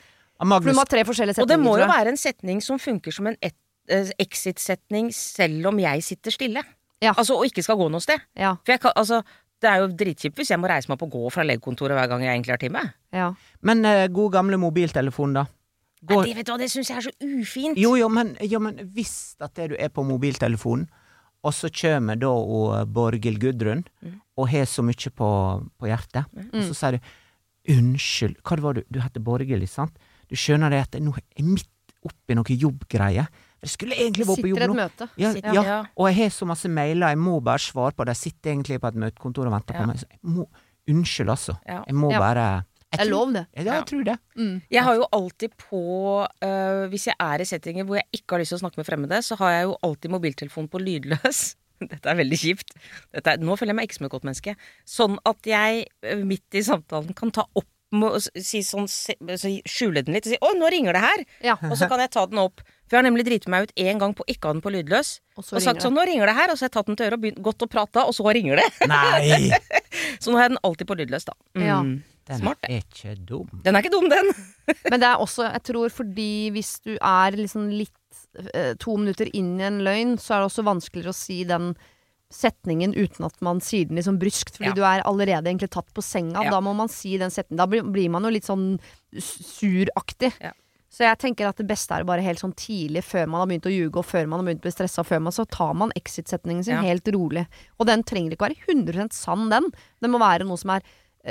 For 0.41 0.61
du 0.61 0.73
må 0.73 0.83
ha 0.83 0.89
tre 0.89 1.05
forskjellige 1.05 1.35
setninger. 1.37 1.43
Og 1.45 1.49
det 1.49 1.59
må 1.61 1.79
jo 1.79 1.87
være 1.87 2.09
en 2.15 2.17
setning 2.21 2.61
som 2.63 2.79
funker 2.79 3.13
som 3.13 3.27
en 3.27 3.37
eh, 3.43 4.11
exit-setning 4.19 5.13
selv 5.15 5.67
om 5.71 5.79
jeg 5.79 6.03
sitter 6.03 6.31
stille. 6.35 6.63
Ja. 7.03 7.13
Altså, 7.17 7.37
og 7.37 7.45
ikke 7.47 7.63
skal 7.63 7.77
gå 7.77 7.91
noe 7.91 8.01
sted. 8.01 8.21
Ja, 8.39 8.55
For 8.65 8.73
jeg 8.73 8.81
kan, 8.81 8.93
altså, 8.97 9.23
det 9.61 9.69
er 9.71 9.83
jo 9.83 9.89
dritkjipt 9.89 10.37
hvis 10.37 10.51
jeg 10.51 10.59
må 10.61 10.69
reise 10.71 10.89
meg 10.89 10.97
opp 10.97 11.03
og 11.07 11.11
gå 11.13 11.33
fra 11.33 11.45
legekontoret 11.45 11.97
hver 11.99 12.09
gang 12.09 12.23
jeg 12.25 12.33
egentlig 12.39 12.55
har 12.55 12.63
time. 12.63 12.83
ja. 13.13 13.35
men 13.63 13.85
uh, 13.85 14.07
god 14.09 14.33
gamle 14.33 14.57
mobiltelefon, 14.61 15.35
da? 15.35 15.45
Nei, 16.05 16.19
det 16.27 16.37
vet 16.37 16.47
du 16.47 16.53
hva, 16.53 16.59
det 16.61 16.71
syns 16.71 16.89
jeg 16.91 16.99
er 16.99 17.05
så 17.07 17.13
ufint. 17.41 17.79
jo, 17.81 17.95
jo, 17.97 18.09
men, 18.13 18.35
jo, 18.45 18.59
men 18.61 18.77
hvis 18.93 19.37
at 19.41 19.55
det 19.57 19.71
du 19.71 19.77
er 19.79 19.89
på 19.89 20.05
mobiltelefonen, 20.05 20.89
og 21.45 21.53
så 21.53 21.69
kommer 21.71 22.17
da 22.19 22.31
og 22.33 22.89
Borghild 22.93 23.39
Gudrun 23.43 23.85
Mm. 24.03 24.21
og 24.37 24.49
har 24.51 24.65
så 24.67 24.83
mye 24.83 25.11
på, 25.15 25.29
på 25.79 25.87
hjertet, 25.87 26.25
og 26.53 26.63
så 26.65 26.75
sier 26.75 26.97
du 26.99 27.75
unnskyld, 27.75 28.37
hva 28.45 28.57
det 28.59 28.65
var 28.65 28.75
du 28.75 28.83
Du 28.91 29.01
heter 29.01 29.21
Borghild, 29.25 29.63
ikke 29.65 29.73
sant? 29.75 29.97
Du 30.29 30.37
skjønner 30.37 30.71
det 30.73 30.81
at 30.87 30.99
nå 31.01 31.13
er 31.17 31.23
jeg 31.37 31.47
midt 31.47 31.71
oppi 32.05 32.35
noe 32.37 32.45
jobbgreier. 32.61 33.29
Jeg 33.65 33.71
skulle 33.73 33.97
egentlig 33.97 34.27
vært 34.29 34.43
på 34.43 34.43
Sitter 34.43 34.51
jobb 34.51 34.63
et 34.65 34.69
nå. 34.69 34.75
møte. 34.77 35.09
Ja, 35.17 35.31
Sitter- 35.33 35.55
ja. 35.57 35.63
ja. 35.65 35.79
og 35.97 36.09
jeg 36.11 36.17
har 36.19 36.31
så 36.37 36.47
masse 36.47 36.69
mailer, 36.69 37.09
jeg 37.15 37.19
må 37.19 37.39
bare 37.41 37.59
svare 37.65 37.93
på 37.97 38.05
det. 38.05 38.13
Jeg 38.17 38.33
sitter 38.33 38.51
egentlig 38.53 38.81
på 38.83 38.89
et 38.91 38.95
møtekontor 39.05 39.47
og 39.49 39.53
venter 39.57 39.75
Ja. 39.75 39.81
på 39.81 39.87
meg. 39.89 39.97
Så 40.03 40.07
jeg 40.11 40.21
må, 40.23 40.47
unnskyld, 40.89 41.31
altså. 41.33 41.57
Jeg 41.67 41.95
må 41.95 42.11
bare 42.13 42.65
jeg 42.95 43.01
Det 43.01 43.07
er 43.07 43.11
tror- 43.11 43.19
lov, 43.19 43.33
det. 43.35 43.45
Ja, 43.57 43.65
jeg 43.75 43.87
tror 43.91 44.05
det. 44.05 44.17
Mm. 44.37 44.55
Jeg 44.71 44.83
har 44.87 44.95
jo 45.01 45.09
alltid 45.19 45.57
på 45.59 45.83
uh, 46.45 46.87
Hvis 46.93 47.07
jeg 47.11 47.17
er 47.21 47.41
i 47.45 47.49
settinger 47.49 47.85
hvor 47.89 47.99
jeg 48.01 48.07
ikke 48.21 48.37
har 48.37 48.43
lyst 48.45 48.55
til 48.55 48.59
å 48.61 48.63
snakke 48.65 48.81
med 48.81 48.87
fremmede, 48.89 49.21
så 49.27 49.37
har 49.43 49.51
jeg 49.57 49.69
jo 49.69 49.77
alltid 49.83 50.11
mobiltelefonen 50.15 50.71
på 50.73 50.81
lydløs. 50.83 51.43
Dette 51.91 52.07
er 52.11 52.17
veldig 52.23 52.39
kjipt. 52.39 52.75
Dette 53.13 53.35
er, 53.35 53.43
nå 53.43 53.57
føler 53.59 53.75
jeg 53.75 53.81
meg 53.83 53.89
ikke 53.91 53.99
som 53.99 54.07
et 54.09 54.15
godt 54.15 54.25
menneske. 54.31 54.57
Sånn 54.89 55.19
at 55.27 55.51
jeg 55.51 55.87
øh, 56.07 56.25
midt 56.25 56.55
i 56.55 56.63
samtalen 56.63 57.15
kan 57.19 57.35
ta 57.35 57.47
opp 57.55 57.69
si 58.43 58.59
sånn 58.67 58.89
så 58.91 59.15
Skjule 59.71 60.03
den 60.03 60.17
litt 60.17 60.27
og 60.27 60.33
si 60.33 60.39
'Å, 60.41 60.49
nå 60.59 60.67
ringer 60.73 60.97
det 60.97 61.03
her!' 61.05 61.25
Ja. 61.47 61.55
Og 61.71 61.77
så 61.79 61.87
kan 61.87 62.01
jeg 62.03 62.11
ta 62.11 62.25
den 62.27 62.41
opp. 62.43 62.59
For 62.89 62.97
jeg 62.97 63.05
har 63.05 63.07
nemlig 63.07 63.25
driti 63.29 63.49
meg 63.49 63.69
ut 63.69 63.75
én 63.79 64.01
gang 64.01 64.15
på 64.19 64.25
ikke 64.27 64.49
å 64.49 64.51
ha 64.51 64.55
den 64.57 64.65
på 64.65 64.73
lydløs. 64.75 65.21
Og 65.39 65.45
så 65.45 65.57
Og 65.57 65.63
sagt 65.63 65.83
sånn 65.85 65.95
'Nå 65.95 66.03
ringer 66.07 66.27
det 66.27 66.35
her', 66.35 66.51
og 66.51 66.59
så 66.59 66.67
har 66.67 66.71
jeg 66.71 66.75
tatt 66.75 66.87
den 66.87 66.97
til 66.97 67.07
øret 67.07 67.15
og 67.15 67.23
begynt, 67.23 67.43
gått 67.43 67.63
og 67.63 67.71
prata, 67.71 68.05
og 68.05 68.15
så 68.15 68.27
ringer 68.35 68.57
det. 68.57 68.89
Nei! 68.89 69.51
Så 70.21 70.31
nå 70.31 70.37
har 70.37 70.49
jeg 70.49 70.57
den 70.57 70.65
alltid 70.65 70.87
på 70.87 70.97
lydløs, 70.99 71.25
da. 71.25 71.33
Ja. 71.55 71.79
Den 72.27 72.39
Smart, 72.41 72.59
er 72.65 72.81
ikke 72.81 73.15
dum. 73.29 73.49
Den 73.65 73.77
er 73.77 73.83
ikke 73.85 73.93
dum, 73.93 74.09
den. 74.09 74.31
Men 74.91 75.01
det 75.03 75.09
er 75.11 75.21
også, 75.21 75.45
jeg 75.53 75.63
tror 75.69 75.91
fordi 75.93 76.29
hvis 76.55 76.71
du 76.87 76.95
er 76.97 77.37
liksom 77.37 77.67
litt 77.69 77.93
eh, 78.55 78.73
to 78.81 78.97
minutter 78.97 79.29
inn 79.37 79.59
i 79.61 79.67
en 79.69 79.83
løgn, 79.85 80.17
så 80.19 80.35
er 80.37 80.41
det 80.45 80.49
også 80.53 80.65
vanskeligere 80.65 81.13
å 81.13 81.19
si 81.19 81.43
den 81.45 81.75
setningen 82.35 82.95
uten 82.97 83.27
at 83.29 83.37
man 83.45 83.61
sier 83.63 83.85
den 83.87 84.01
liksom 84.01 84.17
bryskt, 84.19 84.57
fordi 84.57 84.73
Ja. 84.73 84.75
du 84.75 84.83
er 84.89 85.05
allerede 85.07 85.47
egentlig 85.53 85.69
tatt 85.71 85.93
på 85.95 86.03
senga. 86.03 86.43
Ja. 86.43 86.51
Da 86.57 86.61
må 86.65 86.73
man 86.75 86.89
si 86.91 87.13
den 87.21 87.31
setningen. 87.31 87.61
Da 87.61 87.67
blir, 87.71 87.85
blir 87.85 88.09
man 88.11 88.25
jo 88.27 88.33
litt 88.35 88.49
sånn 88.49 88.81
suraktig. 89.21 90.33
Ja. 90.43 90.53
Så 90.95 91.03
jeg 91.03 91.19
tenker 91.19 91.49
at 91.49 91.59
det 91.59 91.67
beste 91.67 91.97
er 91.97 92.05
bare 92.07 92.23
helt 92.23 92.39
sånn 92.39 92.53
tidlig, 92.55 93.03
før 93.03 93.27
man 93.27 93.43
har 93.43 93.49
begynt 93.51 93.67
å 93.67 93.73
ljuge, 93.73 93.99
og 93.99 94.07
før 94.07 94.29
man 94.31 94.41
har 94.41 94.47
begynt 94.47 94.61
å 94.63 94.67
bli 94.69 94.75
stressa, 94.77 95.03
før 95.07 95.25
man 95.27 95.35
så 95.35 95.43
tar 95.51 95.73
man 95.75 95.91
exit-setningen 95.99 96.63
sin 96.65 96.77
Ja. 96.77 96.83
helt 96.87 97.09
rolig. 97.11 97.47
Og 97.81 97.87
den 97.87 98.05
trenger 98.07 98.31
ikke 98.37 98.47
være 98.49 98.61
100 98.69 99.13
sann, 99.13 99.49
den. 99.51 99.71
Den 100.01 100.11
må 100.13 100.21
være 100.23 100.47
noe 100.47 100.57
som 100.57 100.71
er 100.71 100.83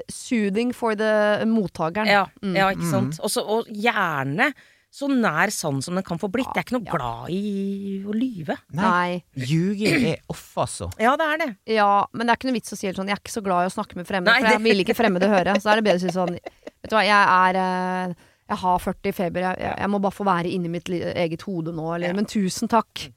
soothing 0.10 0.74
for 0.74 0.96
the 0.96 1.44
mottakeren. 1.46 2.08
Ja, 2.08 2.26
Mm. 2.42 2.56
ja 2.56 2.70
ikke 2.74 2.90
sant. 2.90 3.20
Også, 3.20 3.44
og 3.48 3.66
gjerne 3.68 4.54
så 4.94 5.08
nær 5.10 5.50
sann 5.50 5.82
som 5.82 5.96
den 5.96 6.04
kan 6.06 6.20
få 6.22 6.28
blitt. 6.30 6.46
Jeg 6.54 6.62
er 6.62 6.66
ikke 6.68 6.78
noe 6.78 6.86
Ja. 6.86 6.92
glad 6.92 7.30
i 7.34 8.04
å 8.06 8.14
lyve. 8.14 8.58
Nei, 8.74 9.24
ljuging 9.36 10.06
er 10.12 10.18
off, 10.30 10.54
altså. 10.58 10.92
Ja, 11.00 11.16
det 11.18 11.26
er 11.26 11.38
det. 11.46 11.58
Ja, 11.66 12.06
men 12.14 12.28
det 12.28 12.34
er 12.34 12.38
ikke 12.38 12.52
noe 12.52 12.60
vits 12.60 12.74
å 12.74 12.78
si 12.78 12.86
helt 12.88 12.98
sånn 12.98 13.08
Jeg 13.08 13.18
er 13.18 13.22
ikke 13.24 13.42
så 13.42 13.44
glad 13.44 13.64
i 13.66 13.70
å 13.72 13.74
snakke 13.74 13.96
med 13.96 14.06
fremmede, 14.06 14.26
Nei, 14.34 14.42
for 14.42 14.50
jeg 14.54 14.62
vil 14.62 14.84
ikke 14.86 14.96
fremmede 14.96 15.30
høre. 15.30 15.56
Så 15.60 15.72
er 15.72 15.82
det 15.82 15.86
bedre 15.86 15.98
å 15.98 16.06
si 16.06 16.14
sånn 16.14 16.34
Vet 16.84 16.90
du 16.90 16.96
hva, 16.96 17.04
jeg 17.06 17.26
er 17.26 17.56
eh, 17.56 18.14
Jeg 18.50 18.58
har 18.58 18.78
40 18.80 19.12
feber, 19.14 19.40
jeg, 19.42 19.58
jeg, 19.60 19.78
jeg 19.80 19.90
må 19.90 20.00
bare 20.02 20.12
få 20.12 20.26
være 20.26 20.52
inni 20.54 20.70
mitt 20.70 20.86
eget 20.86 21.42
hode 21.42 21.72
nå, 21.74 21.96
eller 21.96 22.08
Ja. 22.10 22.14
Men 22.14 22.26
tusen 22.26 22.68
takk 22.70 23.10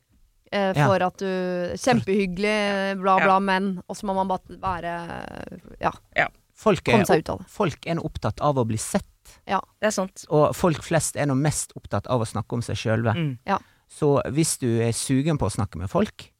eh, 0.52 0.72
Ja. 0.74 0.86
for 0.86 1.02
at 1.02 1.16
du 1.18 1.74
Kjempehyggelig, 1.76 3.00
bla, 3.02 3.18
bla, 3.18 3.26
Ja. 3.34 3.38
men 3.40 3.82
Og 3.88 3.96
så 3.96 4.04
må 4.06 4.14
man 4.14 4.28
bare 4.28 4.40
være 4.48 5.76
Ja. 5.80 5.90
Ja, 6.16 6.28
Folk 6.56 6.88
er, 6.88 6.92
komme 6.96 7.06
seg 7.08 7.20
ut 7.20 7.28
av 7.34 7.38
det. 7.42 7.46
folk 7.52 7.86
er 7.86 8.00
opptatt 8.00 8.40
av 8.40 8.56
å 8.56 8.64
bli 8.68 8.78
sett, 8.80 9.04
Ja, 9.46 9.58
Det 9.80 9.88
er 9.90 9.94
sant. 9.94 10.24
og 10.30 10.54
folk 10.56 10.82
flest 10.86 11.16
er 11.20 11.26
nå 11.26 11.34
mest 11.36 11.72
opptatt 11.76 12.06
av 12.06 12.22
å 12.22 12.26
snakke 12.28 12.56
om 12.56 12.62
seg 12.62 12.76
sjølve. 12.80 13.12
Mm. 13.14 13.58
Så 13.90 14.22
hvis 14.32 14.56
du 14.58 14.80
er 14.82 14.92
sugen 14.92 15.38
på 15.38 15.46
å 15.46 15.52
snakke 15.52 15.76
med 15.78 15.90
folk, 15.90 16.32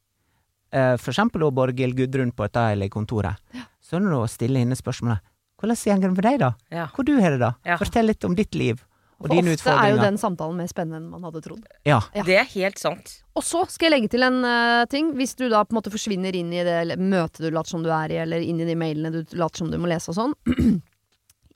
eh, 0.72 0.96
for 0.96 1.12
eksempel 1.12 1.40
da 1.44 1.50
Borghild 1.50 1.96
Gudrun 1.98 2.32
på 2.32 2.46
dette 2.46 2.62
eller 2.72 2.88
kontoret, 2.88 3.36
så 3.82 3.96
er 3.96 4.00
det 4.06 4.16
å 4.18 4.26
stille 4.28 4.58
henne 4.58 4.74
spørsmålet 4.78 5.20
Hvordan 5.56 6.00
går 6.00 6.08
det 6.08 6.16
med 6.16 6.24
deg, 6.24 6.38
da? 6.38 6.50
Ja. 6.70 6.86
Hvor 6.92 7.04
du 7.04 7.14
har 7.20 7.30
det, 7.30 7.38
da? 7.40 7.54
Ja. 7.64 7.76
Fortell 7.78 8.06
litt 8.06 8.24
om 8.24 8.34
ditt 8.34 8.54
liv 8.54 8.82
og 9.18 9.28
For 9.30 9.38
ofte 9.38 9.72
er 9.72 9.90
jo 9.94 9.96
den 10.02 10.18
samtalen 10.20 10.56
mer 10.58 10.66
spennende 10.68 10.98
enn 11.00 11.08
man 11.10 11.22
hadde 11.24 11.40
trodd. 11.40 11.62
Ja. 11.88 12.02
Ja. 12.14 12.22
Det 12.26 12.36
er 12.36 12.44
helt 12.52 12.78
sant. 12.78 13.22
Og 13.34 13.42
så 13.42 13.62
skal 13.70 13.88
jeg 13.88 13.94
legge 14.00 14.10
til 14.12 14.22
en 14.26 14.42
uh, 14.44 14.84
ting. 14.92 15.14
Hvis 15.16 15.32
du 15.36 15.48
da 15.48 15.62
på 15.64 15.72
en 15.72 15.78
måte 15.80 15.92
forsvinner 15.92 16.36
inn 16.36 16.52
i 16.52 16.60
det 16.66 16.98
møtet 17.00 17.40
du 17.40 17.50
later 17.50 17.70
som 17.70 17.82
du 17.82 17.88
er 17.90 18.12
i, 18.12 18.18
eller 18.26 18.44
inn 18.44 18.60
i 18.60 18.66
de 18.68 18.76
mailene 18.76 19.12
du 19.24 19.36
later 19.40 19.62
som 19.64 19.70
du 19.72 19.78
må 19.80 19.88
lese 19.88 20.10
og 20.12 20.18
sånn. 20.18 20.34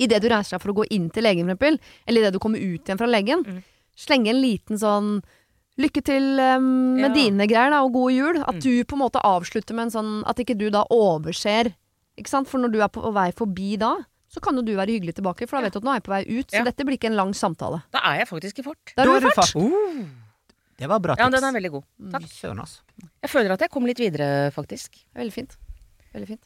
Idet 0.00 0.22
du 0.24 0.30
reiser 0.32 0.56
deg 0.56 0.62
for 0.62 0.72
å 0.72 0.78
gå 0.80 0.86
inn 0.96 1.10
til 1.12 1.26
legen, 1.26 1.44
for 1.44 1.52
eksempel, 1.52 1.76
eller 2.08 2.22
idet 2.24 2.32
du 2.32 2.40
kommer 2.40 2.58
ut 2.62 2.80
igjen 2.88 3.00
fra 3.00 3.08
legen, 3.10 3.42
Mm. 3.44 3.58
slenge 3.96 4.30
en 4.32 4.40
liten 4.40 4.78
sånn 4.80 5.20
Lykke 5.80 6.02
til 6.04 6.24
um, 6.40 6.96
med 6.98 7.06
Ja. 7.06 7.14
dine 7.14 7.46
greier, 7.48 7.70
da, 7.70 7.78
og 7.86 7.92
god 7.94 8.12
jul. 8.12 8.36
At 8.42 8.56
Mm. 8.56 8.60
du 8.60 8.84
på 8.84 8.96
en 8.98 9.00
måte 9.00 9.20
avslutter 9.24 9.72
med 9.72 9.84
en 9.86 9.90
sånn 9.94 10.24
At 10.28 10.36
ikke 10.36 10.58
du 10.58 10.68
da 10.68 10.82
overser. 10.90 11.72
Ikke 12.18 12.28
sant? 12.28 12.48
For 12.48 12.58
når 12.58 12.72
du 12.72 12.80
er 12.82 12.88
på 12.88 13.00
vei 13.14 13.30
forbi 13.32 13.78
da, 13.78 13.96
så 14.30 14.40
kan 14.40 14.54
jo 14.54 14.62
du 14.62 14.72
være 14.78 14.94
hyggelig 14.94 15.16
tilbake, 15.18 15.48
for 15.50 15.58
da 15.58 15.66
vet 15.66 15.74
du 15.74 15.80
at 15.80 15.86
nå 15.88 15.90
er 15.90 15.98
jeg 16.00 16.06
på 16.06 16.12
vei 16.14 16.22
ut. 16.38 16.50
Så 16.50 16.60
Ja. 16.60 16.64
dette 16.64 16.84
blir 16.86 16.96
ikke 16.98 17.10
en 17.10 17.16
lang 17.18 17.32
samtale. 17.34 17.82
Da 17.90 17.98
er 18.12 18.20
jeg 18.22 18.28
faktisk 18.30 18.58
i 18.60 18.62
fart. 18.62 18.92
Da 18.96 19.02
er 19.02 19.06
du 19.06 19.12
du 19.12 19.26
i 19.26 19.30
fart. 19.30 19.52
fart. 19.52 20.06
Det 20.80 20.88
var 20.88 20.98
bra 21.00 21.14
tips. 21.14 21.24
Ja, 21.24 21.30
den 21.34 21.44
er 21.44 21.52
veldig 21.60 21.70
god. 21.74 21.84
Mm. 22.00 22.10
Takk. 22.14 22.22
Søren, 22.30 22.58
altså. 22.62 22.80
Jeg 23.22 23.30
føler 23.30 23.52
at 23.52 23.60
jeg 23.60 23.70
kom 23.70 23.84
litt 23.86 23.98
videre, 23.98 24.50
faktisk. 24.54 24.96
Veldig 25.14 25.32
fint. 25.34 25.56
Veldig 26.14 26.28
fint. 26.28 26.42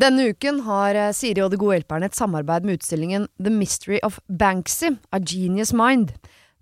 Denne 0.00 0.30
uken 0.32 0.60
har 0.64 0.94
eh, 0.96 1.10
Siri 1.16 1.42
og 1.44 1.50
De 1.52 1.58
gode 1.60 1.76
hjelperne 1.80 2.08
et 2.08 2.16
samarbeid 2.16 2.64
med 2.64 2.78
utstillingen 2.78 3.26
The 3.42 3.50
Mystery 3.52 3.98
of 4.06 4.18
Banksy, 4.28 4.94
A 5.12 5.18
Genius 5.20 5.72
Mind. 5.76 6.14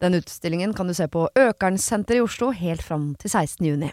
Den 0.03 0.15
utstillingen 0.19 0.73
kan 0.75 0.87
du 0.91 0.95
se 0.95 1.07
på 1.11 1.29
Økernsenteret 1.39 2.19
i 2.19 2.25
Oslo 2.25 2.51
helt 2.55 2.83
fram 2.83 3.13
til 3.19 3.31
16. 3.31 3.67
juni. 3.67 3.93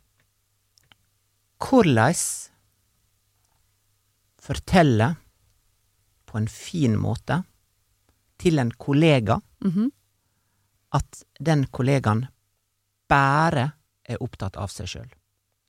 hvordan 1.61 2.15
fortelle 4.41 5.15
på 6.25 6.37
en 6.39 6.47
fin 6.49 6.95
måte 6.99 7.41
til 8.41 8.59
en 8.59 8.71
kollega 8.71 9.39
Mhm. 9.63 9.91
at 10.93 11.23
den 11.39 11.65
kollegaen 11.67 12.27
bare 13.09 13.71
er 14.05 14.17
opptatt 14.21 14.57
av 14.57 14.67
seg 14.69 14.87
sjøl. 14.87 15.09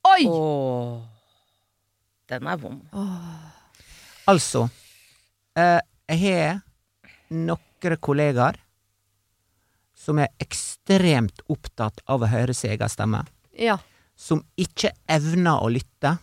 Oi! 0.07 0.25
Åh, 0.27 1.03
den 2.27 2.47
er 2.47 2.57
vond. 2.57 2.81
Altså, 4.27 4.69
eh, 5.55 5.79
jeg 6.09 6.19
har 6.19 6.61
noen 7.29 7.97
kollegaer 8.01 8.57
som 9.95 10.19
er 10.19 10.27
ekstremt 10.39 11.39
opptatt 11.47 12.01
av 12.07 12.21
å 12.21 12.27
høre 12.27 12.53
sin 12.53 12.71
egen 12.71 12.89
stemme. 12.89 13.25
Ja. 13.53 13.77
Som 14.15 14.43
ikke 14.59 14.91
evner 15.09 15.63
å 15.63 15.69
lytte, 15.73 16.15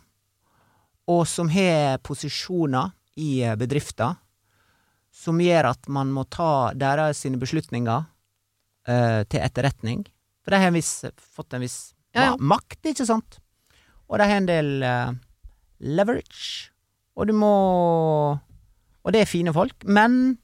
og 1.10 1.24
som 1.26 1.48
har 1.50 1.98
posisjoner 2.06 2.92
i 3.18 3.40
eh, 3.42 3.56
bedrifter 3.58 4.14
som 5.10 5.40
gjør 5.42 5.72
at 5.72 5.88
man 5.90 6.12
må 6.14 6.22
ta 6.30 6.70
deres 6.78 7.18
sine 7.24 7.36
beslutninger 7.40 8.04
uh, 8.06 9.22
til 9.26 9.42
etterretning. 9.42 10.04
For 10.46 10.54
de 10.54 10.60
har 10.62 10.70
en 10.70 10.76
viss, 10.78 10.92
fått 11.34 11.56
en 11.58 11.64
viss 11.64 11.78
Ja, 12.14 12.28
ja. 12.30 12.36
makt, 12.38 12.78
ikke 12.92 13.04
sant? 13.08 13.40
Og 14.06 14.18
de 14.22 14.28
har 14.30 14.38
en 14.38 14.46
del 14.46 14.70
uh, 14.86 15.10
leverage, 15.82 16.70
og 17.18 17.26
du 17.26 17.34
må 17.36 17.50
Og 19.02 19.12
det 19.12 19.24
er 19.24 19.28
fine 19.28 19.52
folk, 19.52 19.82
men 19.84 20.36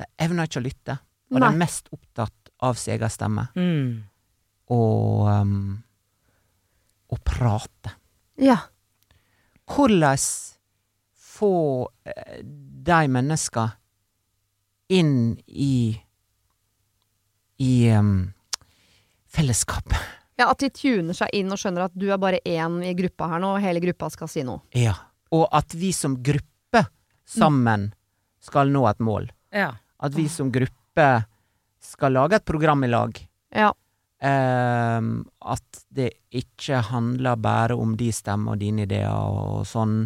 de 0.00 0.06
evner 0.18 0.48
ikke 0.50 0.60
å 0.60 0.66
lytte. 0.66 0.98
Og 1.30 1.38
de 1.38 1.46
er 1.46 1.58
mest 1.62 1.90
opptatt 1.94 2.50
av 2.66 2.74
sin 2.80 2.94
egen 2.98 3.12
stemme 3.12 3.46
Mm. 3.54 4.02
og 4.72 5.28
um, 5.30 5.82
å 7.10 7.18
prate. 7.24 7.96
Ja. 8.40 8.58
Hvordan 9.70 10.18
få 11.40 11.52
eh, 12.04 12.40
de 12.90 13.00
menneska 13.08 13.70
inn 14.90 15.38
i 15.46 16.00
i 17.60 17.90
um, 17.92 18.32
fellesskapet. 19.28 19.98
ja. 20.40 20.48
At 20.50 20.62
de 20.62 20.70
tuner 20.72 21.16
seg 21.16 21.28
inn 21.36 21.52
og 21.52 21.60
skjønner 21.60 21.90
at 21.90 21.92
du 21.94 22.06
er 22.08 22.20
bare 22.20 22.40
én 22.48 22.78
i 22.88 22.94
gruppa 22.96 23.28
her 23.34 23.42
nå, 23.42 23.50
og 23.56 23.60
hele 23.60 23.82
gruppa 23.84 24.08
skal 24.10 24.30
si 24.32 24.44
noe. 24.46 24.64
Ja. 24.72 24.94
Og 25.36 25.44
at 25.52 25.76
vi 25.76 25.92
som 25.92 26.16
gruppe 26.24 26.86
sammen 27.28 27.90
skal 28.40 28.72
nå 28.72 28.86
et 28.88 29.04
mål. 29.04 29.28
Ja. 29.52 29.74
At 30.00 30.16
vi 30.16 30.24
som 30.32 30.48
gruppe 30.52 31.08
skal 31.84 32.16
lage 32.16 32.40
et 32.40 32.48
program 32.48 32.84
i 32.84 32.90
lag. 32.90 33.20
Ja. 33.52 33.74
Ehm, 34.20 35.24
at 35.40 35.82
det 35.96 36.10
ikke 36.36 36.82
handler 36.90 37.36
bare 37.40 37.76
om 37.80 37.94
de 37.96 38.10
stemmer 38.12 38.52
og 38.52 38.60
dine 38.60 38.84
ideer 38.84 39.08
og 39.10 39.62
sånn. 39.68 40.02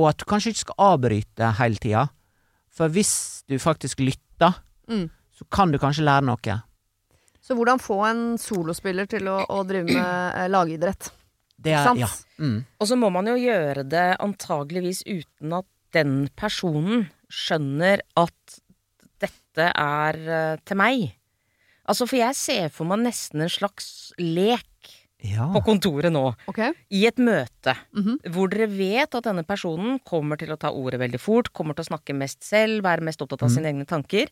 Og 0.00 0.08
at 0.10 0.22
du 0.22 0.24
kanskje 0.30 0.54
ikke 0.54 0.64
skal 0.64 0.80
avbryte 0.94 1.50
hele 1.60 1.76
tida. 1.82 2.06
For 2.74 2.88
hvis 2.90 3.44
du 3.48 3.58
faktisk 3.62 4.00
lytter, 4.00 4.56
Mm. 4.88 5.08
så 5.32 5.44
så 5.44 5.44
kan 5.50 5.70
du 5.72 5.78
kanskje 5.78 6.04
lære 6.04 6.24
noe. 6.24 6.62
Så 7.40 7.54
hvordan 7.56 7.80
få 7.80 7.96
en 8.06 8.38
solospiller 8.38 9.06
til 9.08 9.26
å, 9.28 9.44
å 9.48 9.64
drive 9.66 9.84
med 9.92 10.34
eh, 10.36 10.48
lagidrett? 10.48 11.10
Det 11.56 11.72
er, 11.72 11.84
sant? 11.84 11.98
ja. 12.00 12.08
Mm. 12.38 12.64
Og 12.80 12.86
så 12.88 12.96
må 12.96 13.10
man 13.12 13.26
jo 13.26 13.34
gjøre 13.34 13.84
det 13.88 14.16
antageligvis 14.20 15.02
uten 15.06 15.52
at 15.52 15.66
den 15.92 16.28
personen 16.36 17.06
skjønner 17.28 18.00
at 18.16 18.58
dette 19.22 19.68
er 19.74 20.14
eh, 20.28 20.56
til 20.64 20.76
meg. 20.80 21.04
Altså, 21.86 22.06
for 22.08 22.16
jeg 22.16 22.34
ser 22.38 22.68
for 22.72 22.88
meg 22.88 23.02
nesten 23.04 23.44
en 23.44 23.52
slags 23.52 24.12
lek 24.18 24.64
ja. 25.24 25.46
på 25.52 25.60
kontoret 25.64 26.12
nå. 26.12 26.24
okay. 26.50 26.72
I 26.90 27.06
et 27.08 27.16
møte 27.20 27.76
Mhm. 27.92 28.18
hvor 28.32 28.48
dere 28.52 28.68
vet 28.68 29.14
at 29.14 29.24
denne 29.24 29.44
personen 29.44 29.98
kommer 30.04 30.36
til 30.40 30.52
å 30.52 30.58
ta 30.60 30.70
ordet 30.72 31.00
veldig 31.00 31.20
fort, 31.20 31.52
kommer 31.52 31.74
til 31.74 31.84
å 31.84 31.90
snakke 31.92 32.16
mest 32.16 32.42
selv, 32.44 32.82
være 32.84 33.04
mest 33.04 33.20
opptatt 33.20 33.42
av 33.42 33.48
sine 33.50 33.68
egne 33.72 33.86
tanker. 33.86 34.28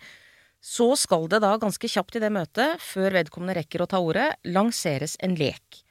Så 0.62 0.96
skal 0.96 1.26
det 1.28 1.40
da 1.42 1.56
ganske 1.58 1.88
kjapt 1.88 2.16
i 2.16 2.20
det 2.22 2.30
møtet, 2.30 2.78
før 2.78 3.10
vedkommende 3.10 3.56
rekker 3.58 3.82
å 3.82 3.88
ta 3.88 3.98
ordet, 3.98 4.36
lanseres 4.44 5.16
en 5.20 5.34
lek. 5.34 5.82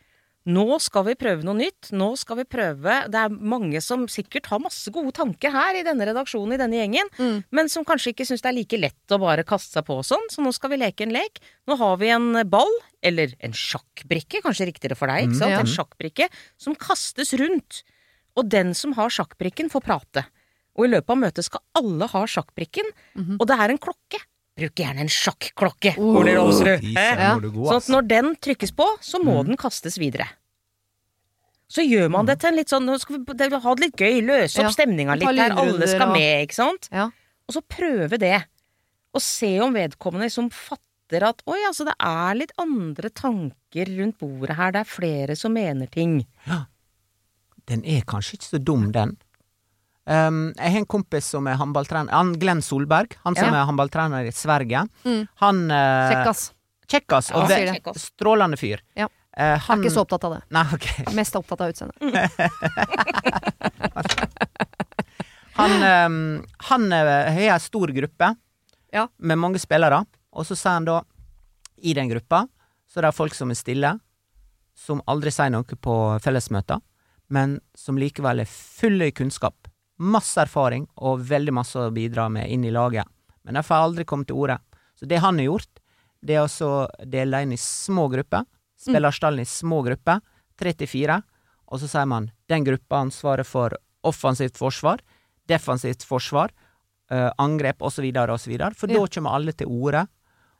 Nå 0.49 0.79
skal 0.81 1.03
vi 1.05 1.13
prøve 1.13 1.43
noe 1.45 1.53
nytt. 1.53 1.91
Nå 1.93 2.07
skal 2.17 2.39
vi 2.39 2.45
prøve 2.49 2.95
Det 3.13 3.19
er 3.19 3.29
mange 3.29 3.77
som 3.85 4.07
sikkert 4.09 4.47
har 4.49 4.59
masse 4.63 4.89
gode 4.89 5.11
tanker 5.13 5.51
her 5.53 5.77
i 5.77 5.83
denne 5.85 6.07
redaksjonen, 6.09 6.55
i 6.55 6.57
denne 6.57 6.79
gjengen, 6.79 7.11
Mm. 7.19 7.43
men 7.51 7.69
som 7.69 7.85
kanskje 7.85 8.13
ikke 8.15 8.25
syns 8.25 8.41
det 8.41 8.49
er 8.49 8.57
like 8.57 8.79
lett 8.79 9.13
å 9.13 9.19
bare 9.21 9.43
kaste 9.43 9.73
seg 9.77 9.85
på 9.85 9.99
sånn, 10.01 10.25
så 10.33 10.41
nå 10.41 10.51
skal 10.53 10.71
vi 10.71 10.77
leke 10.81 11.01
en 11.05 11.13
lek. 11.13 11.37
Nå 11.67 11.77
har 11.77 11.97
vi 11.97 12.09
en 12.09 12.49
ball, 12.49 12.73
eller 13.03 13.35
en 13.39 13.51
sjakkbrikke, 13.53 14.41
kanskje 14.41 14.65
riktigere 14.73 14.97
for 14.97 15.07
deg, 15.07 15.27
ikke 15.29 15.37
sant? 15.37 15.51
Ja. 15.51 15.59
En 15.59 15.65
sjakkbrikke 15.69 16.29
som 16.57 16.73
kastes 16.75 17.33
rundt. 17.37 17.83
Og 18.35 18.49
den 18.49 18.73
som 18.73 18.93
har 18.93 19.09
sjakkbrikken, 19.09 19.69
får 19.69 19.81
prate. 19.85 20.25
Og 20.79 20.85
i 20.85 20.91
løpet 20.95 21.09
av 21.09 21.17
møtet 21.17 21.43
skal 21.45 21.61
alle 21.75 22.07
ha 22.07 22.25
sjakkbrikken, 22.25 22.85
og 23.39 23.45
det 23.45 23.59
er 23.59 23.69
en 23.69 23.77
klokke. 23.77 24.17
Bruk 24.59 24.75
gjerne 24.75 25.05
en 25.05 25.11
sjakklokke, 25.11 25.93
Ole 26.01 26.33
god, 26.35 26.53
Sånn 26.59 27.77
at 27.77 27.89
når 27.93 28.07
den 28.09 28.31
trykkes 28.43 28.73
på, 28.75 28.87
så 29.01 29.21
må 29.23 29.37
den 29.47 29.55
kastes 29.59 29.95
videre. 30.01 30.27
Så 31.71 31.85
gjør 31.87 32.09
man 32.11 32.27
det 32.27 32.35
til 32.41 32.51
en 32.51 32.57
litt 32.59 32.71
sånn 32.71 32.83
Nå 32.83 32.97
skal 32.99 33.21
vi 33.23 33.59
ha 33.63 33.73
det 33.75 33.85
litt 33.85 33.95
gøy, 34.01 34.17
løse 34.27 34.59
opp 34.59 34.67
Ja. 34.67 34.71
stemninga 34.75 35.15
litt 35.15 35.39
her. 35.39 35.55
Alle 35.55 35.87
skal 35.87 36.09
og- 36.09 36.17
med, 36.17 36.47
ikke 36.49 36.57
sant? 36.57 36.89
Ja. 36.91 37.05
Og 37.47 37.55
så 37.55 37.61
prøve 37.63 38.19
det. 38.19 38.43
Og 39.13 39.21
se 39.21 39.59
om 39.59 39.73
vedkommende 39.73 40.29
som 40.31 40.49
fatter 40.49 41.23
at 41.23 41.41
oi, 41.47 41.59
altså 41.67 41.85
det 41.85 41.95
er 41.99 42.35
litt 42.35 42.51
andre 42.57 43.09
tanker 43.09 43.85
rundt 43.97 44.17
bordet 44.19 44.55
her. 44.55 44.71
Det 44.71 44.81
er 44.81 44.83
flere 44.83 45.35
som 45.37 45.53
mener 45.53 45.87
ting. 45.87 46.25
Den 47.67 47.85
er 47.85 48.01
kanskje 48.01 48.35
ikke 48.35 48.49
så 48.51 48.63
dum, 48.63 48.91
den. 48.91 49.17
Um, 50.09 50.53
jeg 50.57 50.71
har 50.73 50.79
en 50.81 50.85
kompis 50.89 51.27
som 51.29 51.45
er 51.47 51.59
håndballtrener. 51.59 52.11
Han 52.11 52.33
Glenn 52.41 52.61
Solberg, 52.65 53.17
han 53.23 53.35
som 53.37 53.51
Ja. 53.53 53.61
er 53.61 53.65
håndballtrener 53.69 54.25
i 54.25 54.31
Sverige. 54.33 54.87
Mm. 55.05 55.27
Han 55.43 55.61
uh, 55.71 56.09
Kjekkas. 56.11 56.53
Kjekkas. 56.89 57.31
Og 57.37 57.49
Ja, 57.49 57.73
det. 57.77 57.95
Strålende 58.01 58.57
fyr. 58.57 58.81
Ja. 58.97 59.07
Eh, 59.37 59.55
Er 59.55 59.77
ikke 59.79 59.91
så 59.93 60.01
opptatt 60.03 60.25
av 60.27 60.33
det. 60.33 60.41
Nei, 60.51 60.65
okay. 60.75 61.05
Mest 61.15 61.35
opptatt 61.39 61.61
av 61.61 61.69
utseendet. 61.71 61.95
Han, 65.53 65.71
um, 66.11 66.43
han 66.57 66.93
eh, 66.93 67.33
har 67.33 67.53
ei 67.53 67.59
stor 67.59 67.87
gruppe 67.93 68.35
Ja. 68.93 69.07
med 69.19 69.37
mange 69.37 69.59
spillere, 69.59 70.05
og 70.33 70.45
så 70.47 70.55
sier 70.55 70.73
han 70.79 70.85
da 70.87 71.01
i 71.83 71.93
den 71.93 72.09
gruppa 72.09 72.47
så 72.91 72.99
det 72.99 73.05
er 73.05 73.11
det 73.11 73.15
folk 73.15 73.33
som 73.35 73.51
er 73.51 73.55
stille, 73.59 73.91
som 74.75 75.01
aldri 75.07 75.31
sier 75.31 75.51
noe 75.53 75.63
på 75.63 75.95
fellesmøter, 76.23 76.81
men 77.31 77.59
som 77.75 77.95
likevel 77.99 78.41
er 78.43 78.49
fulle 78.51 79.07
i 79.07 79.11
kunnskap, 79.15 79.60
masse 80.01 80.41
erfaring 80.41 80.87
og 80.97 81.21
veldig 81.29 81.53
masse 81.53 81.77
å 81.79 81.91
bidra 81.93 82.27
med 82.33 82.49
inn 82.51 82.65
i 82.65 82.73
laget. 82.73 83.05
Men 83.45 83.57
de 83.57 83.63
får 83.65 83.85
aldri 83.85 84.05
komme 84.09 84.25
til 84.25 84.37
orde. 84.41 84.57
Så 84.97 85.07
det 85.09 85.19
han 85.21 85.37
har 85.41 85.45
gjort, 85.49 85.79
det 86.21 86.37
er 86.37 86.45
å 86.45 86.75
dele 87.09 87.41
inn 87.45 87.53
i 87.55 87.59
små 87.61 88.07
grupper, 88.11 88.45
spillerstallen 88.81 89.41
i 89.41 89.49
små 89.49 89.81
grupper, 89.85 90.21
tre 90.57 90.73
til 90.77 90.89
fire, 90.89 91.21
og 91.71 91.79
så 91.81 91.87
sier 91.89 92.05
man 92.09 92.31
den 92.51 92.65
gruppa 92.67 92.99
ansvaret 93.05 93.47
for 93.47 93.73
offensivt 94.05 94.57
forsvar, 94.59 95.01
defensivt 95.49 96.03
forsvar, 96.05 96.51
eh, 97.09 97.29
angrep 97.41 97.81
osv., 97.81 98.05
osv. 98.11 98.57
For 98.77 98.87
Ja. 98.89 98.99
da 98.99 99.07
kommer 99.07 99.33
alle 99.35 99.53
til 99.53 99.67
orde, 99.67 100.07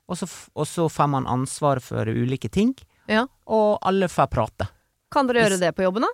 og 0.10 0.18
så, 0.18 0.28
og 0.56 0.66
så 0.66 0.90
får 0.90 1.10
man 1.10 1.26
ansvar 1.26 1.80
for 1.82 2.06
ulike 2.06 2.50
ting, 2.50 2.76
Ja. 3.08 3.26
og 3.48 3.80
alle 3.82 4.08
får 4.08 4.28
prate. 4.30 4.68
Kan 5.12 5.28
dere 5.28 5.44
gjøre 5.50 5.60
det 5.60 5.76
på 5.76 5.84
jobben, 5.84 6.02
da? 6.02 6.08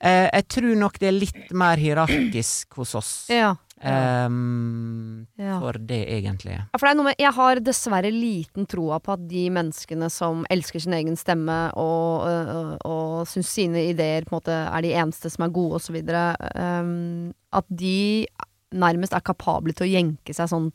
Eh, 0.00 0.28
jeg 0.32 0.46
tror 0.48 0.76
nok 0.80 0.98
det 1.00 1.08
er 1.10 1.16
litt 1.18 1.50
mer 1.52 1.76
hierarkisk 1.80 2.78
hos 2.80 2.94
oss 2.96 3.10
Ja. 3.32 3.56
Um, 3.80 5.26
Ja. 5.38 5.58
for 5.58 5.72
det, 5.72 6.02
egentlig. 6.08 6.52
Ja, 6.52 6.64
for 6.78 6.84
det 6.86 6.90
er 6.90 6.96
noe 6.98 7.04
med, 7.06 7.14
jeg 7.18 7.32
har 7.32 7.60
dessverre 7.64 8.10
liten 8.12 8.66
troa 8.68 8.98
på 9.00 9.14
at 9.14 9.22
de 9.28 9.46
menneskene 9.48 10.10
som 10.12 10.44
elsker 10.52 10.80
sin 10.84 10.92
egen 10.98 11.16
stemme 11.16 11.56
og, 11.80 12.28
og, 12.28 12.74
og 12.84 13.26
syns 13.28 13.48
sine 13.48 13.86
ideer 13.88 14.24
på 14.28 14.34
en 14.34 14.40
måte 14.42 14.58
er 14.68 14.84
de 14.84 14.92
eneste 15.00 15.32
som 15.32 15.46
er 15.46 15.54
gode 15.56 15.80
osv., 15.80 15.96
um, 15.96 17.32
at 17.56 17.66
de 17.72 18.26
nærmest 18.70 19.16
er 19.16 19.24
kapable 19.24 19.72
til 19.74 19.88
å 19.88 19.92
jenke 19.96 20.36
seg 20.36 20.48
sånn 20.52 20.68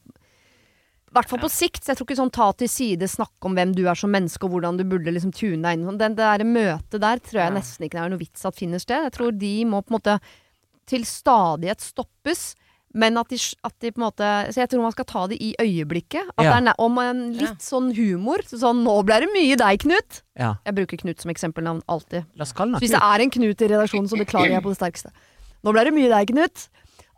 i 1.15 1.19
hvert 1.21 1.29
fall 1.31 1.39
på 1.45 1.49
sikt. 1.51 1.81
Så 1.83 1.93
jeg 1.93 1.97
tror 2.01 2.07
ikke 2.09 2.19
sånn 2.19 2.31
ta 2.35 2.51
til 2.59 2.67
side, 2.69 3.07
snakke 3.09 3.47
om 3.49 3.55
hvem 3.55 3.71
du 3.75 3.85
er 3.87 3.95
som 3.95 4.11
menneske 4.11 4.43
og 4.43 4.51
hvordan 4.55 4.77
du 4.77 4.83
burde 4.83 5.11
liksom 5.15 5.31
tune 5.33 5.61
deg 5.63 5.79
inn. 5.79 5.85
Sånn, 5.87 5.97
Den, 6.01 6.15
det 6.19 6.25
der 6.27 6.43
møtet 6.45 6.99
der 7.01 7.17
tror 7.23 7.39
jeg 7.41 7.49
Ja. 7.51 7.55
nesten 7.59 7.87
ikke 7.87 7.97
det 7.99 8.03
er 8.05 8.09
noe 8.13 8.19
vits 8.21 8.45
at 8.45 8.55
finner 8.59 8.79
sted. 8.83 9.03
Jeg 9.07 9.15
tror 9.15 9.31
de 9.37 9.53
må 9.65 9.81
på 9.81 9.91
en 9.93 9.99
måte 9.99 10.19
til 10.85 11.01
stadighet 11.07 11.81
stoppes. 11.81 12.55
Men 12.95 13.17
at 13.17 13.27
de, 13.27 13.35
at 13.65 13.73
de 13.83 13.89
på 13.91 13.99
en 13.99 14.05
måte 14.07 14.27
Så 14.53 14.61
jeg 14.61 14.69
tror 14.71 14.81
man 14.85 14.91
skal 14.93 15.03
ta 15.03 15.27
det 15.27 15.35
i 15.43 15.53
øyeblikket. 15.59 16.29
At 16.37 16.45
Ja. 16.45 16.59
det 16.61 16.67
er 16.69 16.75
om 16.79 16.97
en 16.97 17.33
litt 17.33 17.59
sånn 17.59 17.93
humor. 17.93 18.37
Sånn 18.47 18.83
'nå 18.85 19.03
ble 19.05 19.19
det 19.19 19.29
mye 19.33 19.57
deg, 19.57 19.79
Knut'. 19.83 20.21
Ja. 20.39 20.55
Jeg 20.65 20.75
bruker 20.75 20.97
Knut 21.03 21.19
som 21.19 21.29
eksempelnavn 21.31 21.81
alltid. 21.89 22.23
Så 22.39 22.79
hvis 22.79 22.91
det 22.91 23.01
er 23.01 23.19
en 23.19 23.29
Knut 23.29 23.61
i 23.61 23.67
redaksjonen, 23.67 24.07
så 24.07 24.15
beklager 24.17 24.51
jeg 24.51 24.63
på 24.63 24.71
det 24.71 24.77
sterkeste. 24.79 25.11
Nå 25.65 25.73
ble 25.73 25.83
det 25.83 25.93
mye 25.93 26.07
deg, 26.09 26.27
Knut. 26.31 26.69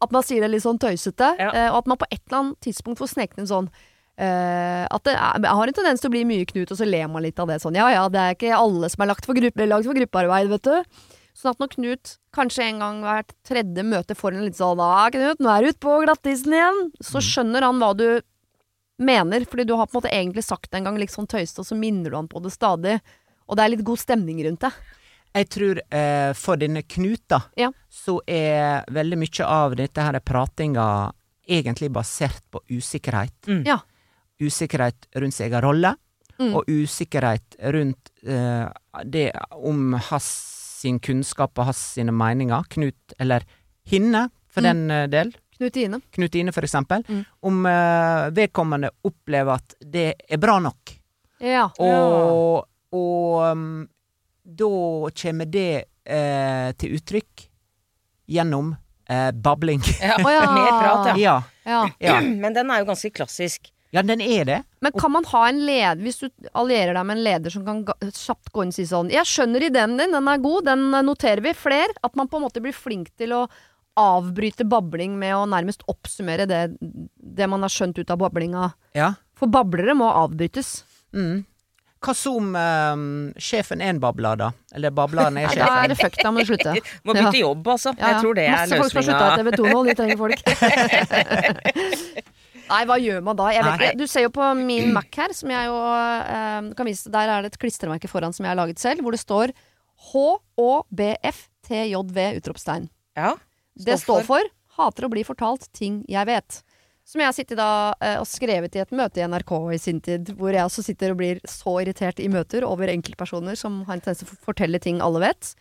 At 0.03 0.11
man 0.13 0.23
sier 0.25 0.43
det 0.45 0.51
litt 0.53 0.63
sånn 0.65 0.79
tøysete. 0.81 1.33
Ja. 1.39 1.51
eh, 1.51 1.69
Og 1.71 1.79
at 1.83 1.87
man 1.93 1.97
på 1.97 2.07
et 2.11 2.21
eller 2.27 2.39
annet 2.43 2.59
tidspunkt 2.61 2.99
får 3.01 3.13
sneket 3.15 3.39
inn 3.41 3.49
sånn 3.49 3.69
eh, 4.17 4.85
at 4.85 5.03
det 5.05 5.13
er, 5.15 5.41
jeg 5.43 5.57
har 5.59 5.67
en 5.71 5.77
tendens 5.77 6.01
til 6.03 6.09
å 6.09 6.15
bli 6.15 6.23
mye 6.29 6.45
Knut, 6.49 6.71
og 6.73 6.77
så 6.79 6.85
ler 6.89 7.07
man 7.11 7.25
litt 7.25 7.39
av 7.41 7.49
det. 7.51 7.59
Sånn 7.63 7.77
ja 7.77 7.89
ja, 7.93 8.07
det 8.09 8.21
er 8.23 8.37
ikke 8.37 8.57
alle 8.57 8.89
som 8.93 9.03
er 9.05 9.11
lagt 9.13 9.25
for, 9.29 9.37
gruppe, 9.37 9.67
lagd 9.69 9.85
for 9.89 9.97
gruppearbeid, 9.97 10.49
vet 10.53 10.69
du. 10.69 11.03
Sånn 11.37 11.53
at 11.53 11.59
når 11.61 11.73
Knut 11.75 12.15
kanskje 12.33 12.65
en 12.65 12.79
gang 12.81 13.03
hvert 13.05 13.33
tredje 13.45 13.83
møte 13.85 14.15
får 14.17 14.33
en 14.37 14.45
litt 14.47 14.57
sånn 14.57 14.81
ah, 14.81 15.05
Knut, 15.13 15.41
nå 15.41 15.51
er 15.53 15.61
du 15.67 15.69
ute 15.73 15.83
på 15.85 15.99
glattisen 16.05 16.55
igjen, 16.57 16.81
så 17.01 17.21
skjønner 17.21 17.65
han 17.67 17.81
hva 17.81 17.91
du 17.97 18.07
mener. 18.97 19.45
Fordi 19.45 19.67
du 19.69 19.75
har 19.77 19.85
på 19.89 19.93
en 19.97 19.99
måte 20.01 20.13
egentlig 20.13 20.45
sagt 20.47 20.71
det 20.71 20.79
en 20.81 20.89
gang 20.89 20.97
litt 20.97 21.13
sånn 21.13 21.29
tøyste, 21.29 21.61
og 21.61 21.69
så 21.69 21.77
minner 21.77 22.09
du 22.13 22.17
han 22.17 22.29
på 22.31 22.41
det 22.41 22.53
stadig. 22.55 22.97
Og 23.47 23.57
det 23.57 23.63
er 23.63 23.73
litt 23.75 23.85
god 23.85 24.01
stemning 24.01 24.41
rundt 24.47 24.65
det. 24.65 24.73
Jeg 25.35 25.49
tror 25.49 25.79
eh, 25.91 26.33
for 26.33 26.55
denne 26.57 26.81
Knut, 26.83 27.21
da, 27.29 27.41
Ja. 27.57 27.71
så 27.89 28.19
er 28.27 28.83
veldig 28.91 29.17
mye 29.17 29.45
av 29.45 29.75
dette 29.75 30.01
her 30.01 30.19
pratinga 30.19 31.11
egentlig 31.47 31.91
basert 31.91 32.41
på 32.51 32.59
usikkerhet. 32.69 33.33
Mm. 33.47 33.63
Ja. 33.65 33.79
Usikkerhet 34.41 35.07
rundt 35.15 35.33
sin 35.33 35.47
egen 35.51 35.61
rolle, 35.61 35.95
Mm. 36.39 36.53
og 36.53 36.65
usikkerhet 36.69 37.55
rundt 37.73 38.11
eh, 38.23 38.67
det 39.05 39.31
om 39.51 39.93
hans 39.93 40.23
sin 40.81 40.99
kunnskap 40.99 41.57
og 41.57 41.65
hans 41.65 41.77
sine 41.95 42.11
meninger. 42.13 42.61
Knut, 42.69 43.13
eller 43.19 43.41
hinne, 43.89 44.29
for 44.47 44.61
Mm. 44.61 44.67
den 44.67 44.91
eh, 44.91 45.07
del. 45.07 45.31
Knut 45.57 45.75
Ine. 45.77 45.99
Knut 46.13 46.35
Ine, 46.35 46.51
for 46.53 46.61
eksempel. 46.61 47.01
Mm. 47.09 47.25
Om 47.41 47.65
eh, 47.65 48.29
vedkommende 48.37 48.91
opplever 49.03 49.55
at 49.55 49.73
det 49.81 50.13
er 50.29 50.37
bra 50.37 50.59
nok. 50.59 50.93
Ja. 51.41 51.71
Og, 51.79 52.67
og 52.93 53.51
um, 53.51 53.87
da 54.47 55.09
kommer 55.11 55.49
det 55.51 55.85
eh, 56.07 56.69
til 56.79 56.97
uttrykk 56.97 57.47
gjennom 58.31 58.75
eh, 59.09 59.31
babling. 59.31 59.81
Ja, 60.01 60.19
Å 60.23 60.31
ja. 60.31 60.45
Mer 60.53 60.69
prat, 60.77 61.09
ja. 61.11 61.17
ja. 61.17 61.39
ja. 61.65 61.81
ja. 61.99 62.21
Men 62.43 62.55
den 62.55 62.71
er 62.71 62.83
jo 62.83 62.91
ganske 62.91 63.11
klassisk. 63.11 63.71
Ja, 63.95 64.03
den 64.03 64.21
er 64.21 64.47
det. 64.47 64.57
Men 64.83 64.91
kan 64.99 65.11
man 65.13 65.25
ha 65.31 65.45
en 65.47 65.61
leder 65.63 66.01
Hvis 66.03 66.17
du 66.19 66.49
allierer 66.51 66.91
deg 66.91 67.05
med 67.07 67.17
en 67.17 67.23
leder 67.23 67.53
som 67.53 67.63
kan 67.63 67.85
kjapt 67.87 68.51
gå 68.51 68.65
inn 68.65 68.73
og 68.73 68.75
si 68.75 68.83
sånn 68.85 69.07
'Jeg 69.13 69.29
skjønner 69.29 69.63
ideen 69.63 69.95
din, 69.95 70.11
den 70.11 70.27
er 70.27 70.43
god, 70.43 70.67
den 70.67 70.91
eh, 70.91 71.05
noterer 71.07 71.43
vi. 71.43 71.55
Fler.' 71.55 71.95
At 72.03 72.15
man 72.19 72.27
på 72.27 72.39
en 72.39 72.47
måte 72.47 72.63
blir 72.63 72.75
flink 72.75 73.13
til 73.17 73.35
å 73.35 73.45
avbryte 73.97 74.67
babling 74.69 75.15
med 75.17 75.33
å 75.33 75.47
nærmest 75.49 75.81
oppsummere 75.89 76.45
det, 76.45 76.77
det 77.17 77.47
man 77.49 77.63
har 77.65 77.73
skjønt 77.73 77.97
ut 77.97 78.11
av 78.13 78.19
bablinga. 78.21 78.69
Ja. 78.93 79.15
For 79.37 79.49
bablere 79.49 79.95
må 79.97 80.11
avbrytes. 80.11 80.83
Mm. 81.15 81.47
Hva 82.03 82.13
som 82.13 82.53
um, 82.53 83.33
sjefen 83.41 83.81
er 83.81 83.89
en 83.95 83.99
babler, 84.01 84.35
da? 84.37 84.51
Eller 84.77 84.91
bableren 84.93 85.37
er 85.41 85.47
sjefen? 85.49 85.65
da 85.65 85.83
er 85.83 85.87
det 85.93 85.97
fucked, 85.97 86.21
da 86.21 86.29
må 86.31 86.37
du 86.43 86.47
slutte. 86.51 86.73
Må 87.07 87.11
bytte 87.17 87.39
jobb, 87.39 87.67
altså. 87.73 87.89
Ja, 87.97 87.99
ja. 87.99 88.03
Jeg 88.11 88.21
tror 88.25 88.33
det 88.37 88.43
er 88.45 88.49
løsninga. 88.51 88.67
Masse 88.67 88.81
folk 88.83 88.91
skal 88.93 89.03
slutte 89.07 89.25
av. 89.25 89.31
TV 89.41 89.49
2 89.57 89.63
nå, 89.71 89.79
de 89.87 89.93
trenger 89.97 90.17
folk. 90.21 90.39
Nei, 92.67 92.81
hva 92.89 92.97
gjør 92.99 93.21
man 93.23 93.37
da? 93.39 93.45
Jeg 93.55 93.63
vet, 93.63 93.71
Nei. 93.71 93.77
ikke. 93.87 93.97
du 94.01 94.05
ser 94.11 94.23
jo 94.25 94.31
på 94.35 94.43
min 94.59 94.89
Mac 94.95 95.07
her, 95.15 95.31
som 95.35 95.51
jeg 95.53 95.63
jo 95.69 95.75
eh, 95.87 96.61
kan 96.77 96.87
vise 96.89 97.11
Der 97.13 97.27
er 97.31 97.37
det 97.45 97.49
et 97.53 97.59
klistremerke 97.61 98.09
foran 98.11 98.33
som 98.35 98.43
jeg 98.45 98.51
har 98.51 98.59
laget 98.59 98.79
selv, 98.81 98.99
hvor 99.05 99.13
det 99.15 99.21
står 99.23 99.47
HÅBFTJV! 100.11 102.17
Utropstegn. 102.41 102.85
Ja, 103.17 103.31
Det 103.73 103.97
står 104.01 104.21
for 104.27 104.41
'hater 104.77 105.05
å 105.07 105.09
bli 105.09 105.23
fortalt 105.25 105.63
ting 105.73 106.03
jeg 106.09 106.25
vet'. 106.29 106.61
Som 107.07 107.21
jeg 107.23 107.29
har 107.29 107.35
sittet 107.35 107.59
da 107.59 107.95
eh, 108.03 108.17
og 108.19 108.27
skrevet 108.27 108.73
i 108.75 108.81
et 108.83 108.89
møte 108.91 109.21
i 109.21 109.27
NRK 109.31 109.51
i 109.71 109.79
sin 109.79 110.01
tid, 110.03 110.33
hvor 110.35 110.51
jeg 110.51 110.67
også 110.67 110.83
sitter 110.83 111.13
og 111.13 111.21
blir 111.21 111.39
så 111.47 111.77
irritert 111.79 112.19
i 112.19 112.27
møter 112.27 112.65
over 112.67 112.91
enkeltpersoner 112.91 113.55
som 113.55 113.85
har 113.87 113.95
en 113.95 114.01
tendens 114.03 114.25
til 114.25 114.33
å 114.33 114.39
fortelle 114.43 114.81
ting 114.83 114.99
alle 115.03 115.21
vet. 115.23 115.53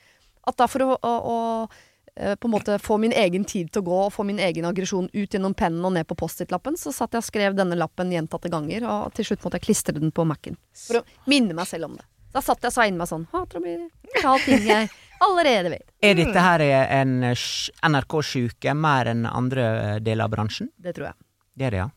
At 0.51 0.59
da 0.59 0.67
for 0.71 0.83
å, 0.83 0.97
å, 0.99 1.13
å 1.31 1.37
eh, 2.17 2.35
på 2.35 2.51
en 2.51 2.55
måte 2.57 2.81
få 2.83 2.99
min 2.99 3.15
egen 3.15 3.47
tid 3.47 3.71
til 3.71 3.85
å 3.85 3.87
gå 3.87 4.01
og 4.09 4.11
få 4.17 4.27
min 4.27 4.43
egen 4.43 4.67
aggresjon 4.67 5.07
ut 5.13 5.39
gjennom 5.39 5.55
pennen 5.55 5.87
og 5.87 5.95
ned 5.95 6.09
på 6.11 6.19
Post-It-lappen, 6.19 6.75
så 6.81 6.91
satt 6.95 7.15
jeg 7.15 7.23
og 7.23 7.29
skrev 7.29 7.55
denne 7.59 7.79
lappen 7.79 8.11
gjentatte 8.11 8.51
ganger, 8.51 8.89
og 8.91 9.15
til 9.15 9.31
slutt 9.31 9.47
måtte 9.47 9.61
jeg 9.61 9.69
klistre 9.69 9.95
den 10.01 10.11
på 10.11 10.27
Mac-en. 10.27 10.59
For 10.83 11.05
å 11.05 11.31
minne 11.31 11.55
meg 11.55 11.71
selv 11.71 11.93
om 11.93 11.95
det. 12.01 12.09
Da 12.35 12.43
satt 12.43 12.67
jeg 12.67 12.75
og 12.75 12.91
inni 12.91 13.01
meg 13.01 13.09
sånn 13.09 13.29
Hater 13.31 13.61
å 13.61 13.63
bli 13.65 13.77
fortalt 14.17 14.49
ting 14.51 14.67
jeg 14.67 14.91
allerede 15.25 15.71
vet. 15.77 15.87
Er 16.05 16.19
dette 16.19 16.43
her 16.43 16.67
en 16.67 17.15
NRK-sjuke 17.31 18.75
mer 18.77 19.15
enn 19.15 19.23
andre 19.31 19.71
eh, 19.77 19.95
deler 20.03 20.27
av 20.27 20.35
bransjen? 20.35 20.75
Det 20.83 20.99
tror 20.99 21.13
jeg. 21.13 21.21
Det 21.57 21.65
er 21.71 21.73
det, 21.73 21.79
ja. 21.81 21.91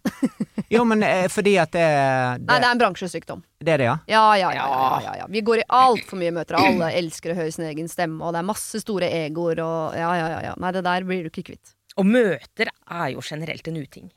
Jo, 0.72 0.84
men 0.88 1.02
eh, 1.04 1.26
fordi 1.32 1.56
at 1.60 1.72
det, 1.76 1.82
Nei, 1.84 2.38
det, 2.40 2.48
det 2.48 2.68
er 2.68 2.72
en 2.72 2.80
bransjesykdom. 2.80 3.42
det 3.60 3.74
er 3.74 3.82
det, 3.82 3.88
ja. 3.90 3.96
Ja, 4.08 4.22
ja, 4.40 4.52
ja. 4.56 4.68
ja, 4.72 5.00
ja, 5.04 5.16
ja. 5.24 5.26
Vi 5.34 5.42
går 5.44 5.64
i 5.64 5.66
altfor 5.80 6.20
mye 6.22 6.32
møter. 6.36 6.56
Alle 6.62 6.92
elsker 7.00 7.34
å 7.34 7.40
høre 7.42 7.52
sin 7.52 7.66
egen 7.68 7.90
stemme, 7.92 8.22
og 8.24 8.32
det 8.36 8.40
er 8.44 8.48
masse 8.48 8.80
store 8.84 9.10
egoer 9.26 9.60
og 9.66 9.98
ja, 10.00 10.14
ja, 10.16 10.30
ja, 10.36 10.40
ja. 10.50 10.54
Nei, 10.64 10.72
det 10.78 10.86
der 10.88 11.08
blir 11.10 11.26
du 11.28 11.32
ikke 11.34 11.48
kvitt. 11.52 11.74
Og 12.00 12.08
møter 12.08 12.72
er 12.72 13.10
jo 13.16 13.24
generelt 13.26 13.68
en 13.68 13.82
uting. 13.82 14.08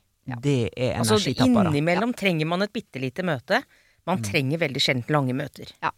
Det 0.45 0.69
er 0.77 1.01
Altså, 1.01 1.17
energitappere. 1.19 1.73
innimellom 1.73 2.13
trenger 2.15 2.47
man 2.47 2.63
et 2.63 2.71
bitte 2.73 3.01
lite 3.03 3.25
møte. 3.27 3.59
Man 4.07 4.23
trenger 4.23 4.61
veldig 4.63 4.83
sjelden 4.83 5.11
lange 5.15 5.35
møter. 5.35 5.73
Ja. 5.83 5.91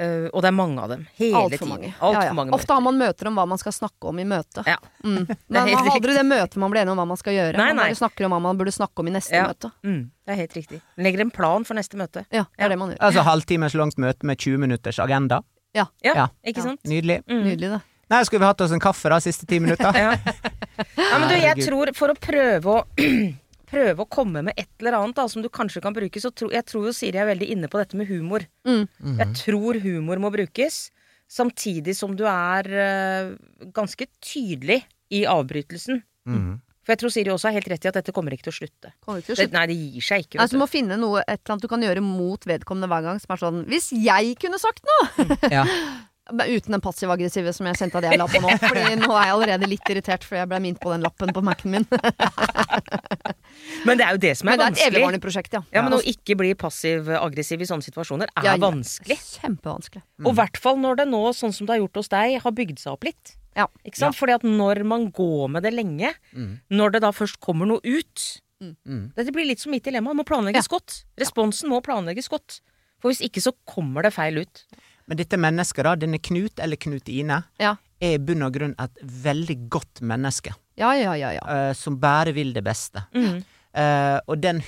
Eh, 0.00 0.30
og 0.32 0.40
det 0.40 0.48
er 0.48 0.54
mange 0.56 0.80
av 0.80 0.88
dem. 0.88 1.02
Hele 1.18 1.36
Altfor 1.36 1.58
tiden. 1.58 1.68
mange. 1.74 1.88
Alt 2.00 2.14
Ja, 2.16 2.20
ja. 2.22 2.28
for 2.30 2.34
mange 2.38 2.54
Ofte 2.56 2.72
har 2.72 2.80
man 2.86 2.96
møter 2.96 3.28
om 3.28 3.34
hva 3.36 3.44
man 3.50 3.58
skal 3.60 3.72
snakke 3.76 4.08
om 4.08 4.18
i 4.18 4.24
møtet. 4.24 4.62
Ja. 4.66 4.78
Mm. 5.04 5.26
Men 5.52 5.58
man 5.58 5.68
har 5.74 5.90
aldri 5.92 6.14
det 6.16 6.24
møtet 6.24 6.56
man 6.56 6.70
blir 6.72 6.80
enig 6.82 6.94
om 6.94 7.02
hva 7.02 7.06
man 7.10 7.20
skal 7.20 7.34
gjøre. 7.36 7.56
Nei, 7.60 7.66
Man 7.74 7.76
nei. 7.82 7.88
Man 7.92 7.98
snakker 8.00 8.24
om 8.24 8.32
hva 8.32 8.40
man 8.46 8.56
burde 8.62 8.72
snakke 8.72 9.04
om 9.04 9.08
i 9.08 9.14
neste 9.18 9.36
Ja. 9.36 9.44
møte. 9.50 9.70
Mm, 9.84 10.10
det 10.24 10.32
er 10.32 10.40
helt 10.40 10.56
riktig. 10.56 10.80
Legger 10.96 11.20
en 11.20 11.30
plan 11.30 11.64
for 11.68 11.74
neste 11.76 11.96
møte. 12.00 12.24
Ja, 12.32 12.46
det 12.56 12.64
er 12.64 12.68
det 12.74 12.78
man 12.80 12.94
gjør. 12.94 12.98
Altså 13.10 13.22
halvtimes 13.28 13.74
langt 13.76 13.98
møte 13.98 14.24
med 14.24 14.38
20 14.38 14.56
minutters 14.58 14.98
agenda. 14.98 15.42
Ja, 15.74 15.86
Ja. 16.02 16.28
ikke 16.44 16.56
Ja. 16.58 16.62
sant? 16.70 16.80
Nydelig. 16.84 17.20
Mm. 17.28 17.44
Nydelig, 17.44 17.70
det. 17.76 17.80
Nei, 18.10 18.24
skulle 18.24 18.40
vi 18.40 18.46
hatt 18.46 18.60
oss 18.60 18.72
en 18.72 18.80
kaffe 18.80 19.08
da, 19.08 19.20
siste 19.22 19.46
ti 19.46 19.60
minutter? 19.60 19.92
Ja. 19.94 20.16
ja, 20.96 21.18
men 21.20 21.28
du, 21.28 21.34
jeg 21.36 21.56
tror 21.68 21.92
for 21.94 22.08
å 22.08 22.16
prøve 22.18 22.64
å 22.64 22.84
Prøve 23.70 24.02
å 24.04 24.08
komme 24.10 24.42
med 24.48 24.56
et 24.58 24.68
eller 24.82 24.96
annet 24.98 25.18
da, 25.20 25.26
som 25.30 25.42
du 25.44 25.48
kanskje 25.52 25.82
kan 25.84 25.94
bruke, 25.94 26.18
så 26.22 26.32
tro, 26.34 26.48
jeg 26.50 26.66
tror 26.66 26.88
jo 26.88 26.94
Siri 26.96 27.20
er 27.22 27.28
veldig 27.30 27.50
inne 27.54 27.68
på 27.70 27.78
dette 27.78 27.98
med 27.98 28.08
humor. 28.10 28.42
Mm. 28.66 28.88
Jeg 29.20 29.28
tror 29.44 29.78
humor 29.84 30.18
må 30.22 30.32
brukes, 30.34 30.88
samtidig 31.30 31.94
som 31.94 32.16
du 32.18 32.24
er 32.26 32.66
eh, 32.74 33.30
ganske 33.76 34.08
tydelig 34.24 34.80
i 35.14 35.22
avbrytelsen. 35.30 36.02
Mhm. 36.26 36.58
For 36.80 36.94
jeg 36.94 37.00
tror 37.02 37.12
Siri 37.12 37.30
også 37.30 37.50
har 37.50 37.54
helt 37.58 37.68
rett 37.68 37.84
i 37.84 37.88
at 37.90 37.96
dette 38.00 38.12
kommer 38.16 38.32
ikke 38.34 38.46
til 38.48 38.54
å 38.54 38.56
slutte. 38.56 38.90
Kommer 39.04 39.20
ikke 39.20 39.28
til 39.28 39.36
å 39.36 39.44
Det, 39.44 39.52
nei, 39.52 39.64
det 39.68 39.74
gir 39.76 40.02
seg 40.06 40.22
ikke. 40.24 40.38
Nei, 40.40 40.46
Vet 40.46 40.50
så 40.50 40.56
du 40.56 40.58
du. 40.58 40.62
må 40.64 40.68
finne 40.72 40.96
noe, 40.98 41.20
et 41.28 41.36
eller 41.36 41.52
annet 41.54 41.62
du 41.66 41.68
kan 41.70 41.84
gjøre 41.84 42.02
mot 42.02 42.46
vedkommende 42.48 42.88
hver 42.90 43.04
gang, 43.04 43.20
som 43.20 43.34
er 43.36 43.42
sånn 43.42 43.58
Hvis 43.68 43.90
jeg 43.94 44.32
kunne 44.40 44.58
sagt 44.58 44.88
noe! 44.88 45.26
Ja. 45.52 45.66
Men 46.32 46.46
Uten 46.56 46.72
den 46.76 46.80
passiv-aggressive 46.84 47.52
som 47.56 47.66
jeg 47.66 47.78
kjente 47.80 47.98
at 48.00 48.06
jeg 48.08 48.18
la 48.20 48.26
på 48.30 48.40
nå. 48.44 48.52
Fordi 48.62 48.96
nå 49.00 49.10
er 49.14 49.24
jeg 49.26 49.34
allerede 49.34 49.68
litt 49.70 49.90
irritert 49.92 50.24
fordi 50.26 50.40
jeg 50.42 50.50
ble 50.52 50.60
minnet 50.66 50.80
på 50.82 50.92
den 50.94 51.02
lappen 51.06 51.32
på 51.36 51.42
Mac-en 51.46 51.70
min. 51.74 51.86
Men 53.86 53.98
det 53.98 54.04
er 54.06 54.14
jo 54.16 54.20
det 54.22 54.32
som 54.38 54.50
er 54.50 54.58
vanskelig. 54.60 54.60
Men 54.60 54.74
det 54.74 54.80
er 54.80 54.86
et 54.86 54.92
evigvarende 54.94 55.22
prosjekt, 55.24 55.54
ja. 55.56 55.60
Ja, 55.74 55.82
men 55.84 55.96
Å 55.96 56.00
ikke 56.12 56.36
bli 56.38 56.52
passiv-aggressiv 56.58 57.62
i 57.64 57.68
sånne 57.68 57.84
situasjoner 57.86 58.30
er 58.30 58.46
Ja, 58.46 58.54
ja. 58.54 58.60
vanskelig. 58.62 59.16
Kjempevanskelig. 59.40 60.02
Og 60.24 60.32
i 60.32 60.36
hvert 60.38 60.60
fall 60.60 60.78
når 60.80 61.00
det 61.02 61.06
nå, 61.10 61.22
sånn 61.36 61.54
som 61.56 61.66
det 61.68 61.76
har 61.76 61.82
gjort 61.84 62.00
hos 62.02 62.10
deg, 62.12 62.36
har 62.44 62.54
bygd 62.56 62.78
seg 62.82 62.92
opp 62.94 63.04
litt. 63.08 63.34
Ja. 63.58 63.66
Ikke 63.84 63.98
sant? 64.04 64.16
Fordi 64.18 64.36
at 64.38 64.44
når 64.46 64.84
man 64.86 65.08
går 65.14 65.48
med 65.56 65.66
det 65.66 65.72
lenge, 65.74 66.12
Mm. 66.36 66.60
når 66.70 66.92
det 66.92 67.00
da 67.02 67.10
først 67.12 67.40
kommer 67.40 67.66
noe 67.66 67.80
ut 67.84 68.40
Mm. 68.60 69.14
Dette 69.16 69.32
blir 69.32 69.46
litt 69.48 69.58
som 69.58 69.72
mitt 69.72 69.82
dilemma. 69.84 70.10
Det 70.12 70.18
må 70.18 70.24
planlegges 70.28 70.68
godt. 70.68 71.04
Responsen 71.16 71.70
må 71.72 71.78
planlegges 71.80 72.28
godt. 72.28 72.60
For 73.00 73.08
hvis 73.08 73.22
ikke 73.24 73.40
så 73.40 73.54
kommer 73.64 74.02
det 74.04 74.12
feil 74.12 74.36
ut. 74.42 74.66
Men 75.10 75.18
dette 75.18 75.38
mennesket, 75.42 75.82
da, 75.88 75.96
denne 75.98 76.20
Knut, 76.22 76.60
eller 76.62 76.78
Knut 76.78 77.08
Ine, 77.10 77.40
Ja. 77.58 77.72
er 78.00 78.14
i 78.14 78.18
bunn 78.22 78.44
og 78.46 78.52
grunn 78.54 78.74
et 78.78 79.00
veldig 79.02 79.56
godt 79.68 80.00
menneske. 80.06 80.52
Ja, 80.78 80.92
ja, 80.94 81.16
ja. 81.18 81.32
ja. 81.34 81.42
Uh, 81.44 81.72
som 81.74 81.98
bare 82.00 82.30
vil 82.32 82.52
det 82.54 82.62
beste. 82.64 83.02
Mm. 83.12 83.40
Uh, 83.76 84.18
og 84.30 84.38
den 84.42 84.62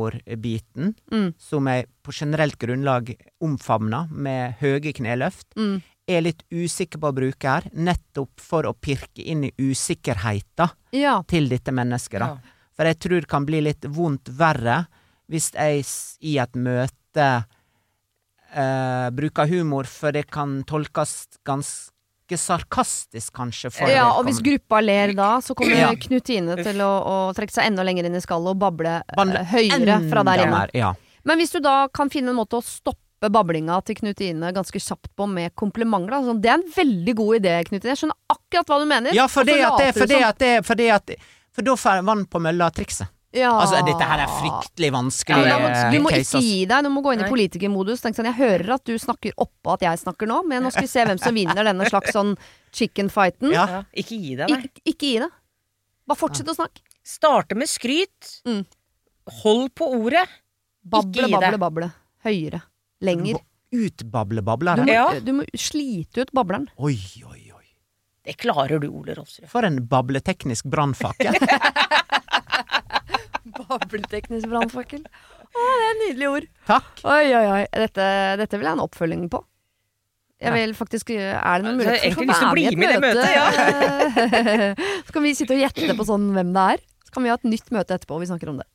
humorbiten, 0.00 0.94
Mm. 1.12 1.34
som 1.38 1.66
jeg 1.68 1.86
på 2.02 2.12
generelt 2.12 2.58
grunnlag 2.58 3.14
omfavner 3.40 4.08
med 4.10 4.54
høye 4.60 4.92
kneløft, 4.92 5.46
Mm. 5.56 5.82
er 6.08 6.20
litt 6.22 6.42
usikker 6.50 6.98
på 6.98 7.08
å 7.10 7.14
bruke 7.14 7.42
her, 7.48 7.62
nettopp 7.74 8.30
for 8.40 8.62
å 8.64 8.74
pirke 8.74 9.24
inn 9.24 9.44
i 9.44 9.52
usikkerheta 9.58 10.70
ja. 10.92 11.22
til 11.26 11.48
dette 11.48 11.72
mennesket, 11.72 12.20
da. 12.20 12.26
Ja. 12.26 12.38
For 12.76 12.84
jeg 12.84 12.98
tror 12.98 13.20
det 13.20 13.28
kan 13.28 13.46
bli 13.46 13.60
litt 13.60 13.80
vondt 13.82 14.28
verre 14.36 14.86
hvis 15.30 15.52
jeg 15.54 15.84
i 16.22 16.38
et 16.38 16.52
møte 16.54 17.46
eh, 18.56 19.10
bruker 19.16 19.46
humor, 19.50 19.84
for 19.90 20.14
det 20.16 20.26
kan 20.32 20.58
tolkes 20.68 21.14
ganske 21.46 22.38
sarkastisk, 22.40 23.32
kanskje, 23.36 23.70
Ja, 23.92 24.08
og 24.16 24.26
hvis 24.26 24.40
gruppa 24.42 24.80
ler 24.82 25.12
da, 25.14 25.36
så 25.40 25.54
kommer 25.54 25.76
Ja. 25.78 25.92
Knut 25.94 26.24
Tine 26.24 26.56
til 26.58 26.80
å, 26.82 26.92
å 27.06 27.16
trekke 27.36 27.52
seg 27.54 27.68
enda 27.70 27.84
lenger 27.86 28.08
inn 28.08 28.16
i 28.18 28.22
skallet 28.24 28.56
og 28.56 28.58
bable 28.58 29.02
Bandle 29.16 29.44
høyere 29.46 30.00
fra 30.10 30.24
der 30.26 30.46
inne. 30.46 30.62
Ja. 30.74 30.94
Men 31.26 31.38
hvis 31.38 31.52
du 31.54 31.60
da 31.60 31.88
kan 31.88 32.10
finne 32.10 32.30
en 32.30 32.38
måte 32.38 32.58
å 32.58 32.64
stoppe 32.64 33.30
bablinga 33.32 33.78
til 33.86 33.96
Knut 33.96 34.20
Ine 34.20 34.52
ganske 34.52 34.78
kjapt 34.78 35.08
på 35.16 35.26
med 35.26 35.54
komplimenter. 35.56 36.20
Sånn, 36.22 36.40
det 36.42 36.50
er 36.52 36.58
en 36.60 36.68
veldig 36.74 37.14
god 37.16 37.38
idé, 37.40 37.54
Knut 37.64 37.82
Ine. 37.84 37.94
Jeg 37.94 38.02
skjønner 38.02 38.18
akkurat 38.34 38.70
hva 38.70 38.78
du 38.82 38.86
mener. 38.90 39.16
Ja, 39.16 39.26
for 39.30 39.48
det 39.48 39.56
at 39.64 39.78
det, 39.80 39.92
for 39.96 40.06
det 40.10 40.22
at 40.22 40.38
det, 40.42 40.54
for 40.66 40.78
det 40.78 40.90
at 40.94 41.14
For 41.56 41.64
da 41.64 41.72
får 41.80 42.02
vann 42.04 42.26
på 42.28 42.38
mølla-trikset. 42.44 43.08
Ja. 43.36 43.52
Altså, 43.60 43.80
dette 43.86 44.08
her 44.10 44.22
er 44.24 44.32
fryktelig 44.32 44.90
vanskelig. 44.94 45.48
Ja, 45.50 45.58
men 45.62 45.74
eh, 45.76 45.90
du 45.94 46.02
må 46.04 46.12
ikke 46.14 46.40
gi 46.42 46.62
deg, 46.68 46.86
du 46.86 46.90
må 46.92 47.02
gå 47.04 47.14
inn 47.14 47.24
i 47.24 47.28
politikermodus. 47.30 48.02
Tenk 48.04 48.18
sånn, 48.18 48.28
jeg 48.30 48.38
hører 48.40 48.76
at 48.78 48.84
du 48.88 48.94
snakker 49.00 49.36
oppå 49.46 49.76
at 49.76 49.84
jeg 49.86 50.02
snakker 50.02 50.30
nå, 50.30 50.40
men 50.48 50.64
nå 50.66 50.72
skal 50.74 50.86
vi 50.86 50.92
se 50.92 51.04
hvem 51.08 51.20
som 51.22 51.36
vinner 51.36 51.68
denne 51.68 51.88
slags 51.90 52.14
sånn 52.16 52.34
chicken 52.76 53.10
fighten. 53.12 53.52
Ja. 53.54 53.84
Ikke 53.96 54.18
gi 54.18 54.36
deg, 54.40 54.52
nei. 54.52 54.64
Ik 54.70 54.82
ikke 54.94 55.12
gi 55.12 55.18
deg. 55.24 55.36
Bare 56.06 56.20
fortsett 56.20 56.50
å 56.50 56.56
snakke. 56.56 56.82
Starte 57.06 57.58
med 57.58 57.70
skryt. 57.70 58.40
Mm. 58.46 58.64
Hold 59.42 59.74
på 59.78 59.90
ordet. 59.98 60.26
Bable, 60.86 61.26
gi 61.26 61.32
bable, 61.34 61.50
det. 61.50 61.60
bable. 61.62 61.90
Høyere. 62.26 62.62
Lenger. 63.06 63.42
Utbable 63.76 64.40
Du 64.40 64.82
må, 64.82 64.86
Ja. 64.86 65.20
du 65.20 65.32
må 65.32 65.44
slite 65.54 66.22
ut 66.22 66.32
bableren. 66.32 66.68
Oi, 66.78 66.98
oi, 67.26 67.50
oi. 67.54 67.64
Det 68.26 68.36
klarer 68.36 68.80
du, 68.80 68.88
Ole 68.88 69.14
Rolfsrud. 69.14 69.48
For 69.50 69.62
en 69.62 69.84
bableteknisk 69.86 70.64
brannfakkel. 70.64 71.34
Bableteknisk 73.70 74.48
brannfakkel. 74.50 75.02
Å, 75.02 75.50
det 75.56 75.66
er 75.66 76.00
nydelige 76.00 76.06
nydelig 76.06 76.30
ord. 76.32 76.48
Takk. 76.68 76.88
Oi, 77.04 77.26
oi, 77.32 77.44
oi. 77.58 77.60
Dette, 77.72 78.08
dette 78.42 78.58
vil 78.58 78.66
jeg 78.66 78.72
ha 78.74 78.78
en 78.78 78.84
oppfølging 78.86 79.28
på. 79.32 79.42
Jeg 80.36 80.52
vil 80.52 80.74
faktisk 80.76 81.10
Er 81.16 81.62
det 81.62 81.64
noen 81.64 81.78
mulighet 81.80 82.12
for 82.12 82.26
å 82.26 82.26
være 82.28 82.76
med 82.76 82.90
i 82.90 82.96
et 82.96 83.00
møte? 83.00 83.22
møte? 83.24 84.88
Så 85.06 85.14
kan 85.16 85.24
vi 85.24 85.32
sitte 85.38 85.56
og 85.56 85.62
gjette 85.62 85.96
på 85.96 86.06
sånn 86.08 86.26
hvem 86.36 86.50
det 86.52 86.64
er. 86.74 86.82
Så 87.06 87.14
kan 87.14 87.24
vi 87.24 87.32
ha 87.32 87.38
et 87.38 87.46
nytt 87.48 87.72
møte 87.72 87.96
etterpå 87.96 88.18
og 88.18 88.24
vi 88.24 88.28
snakker 88.28 88.52
om 88.52 88.58
det. 88.60 88.66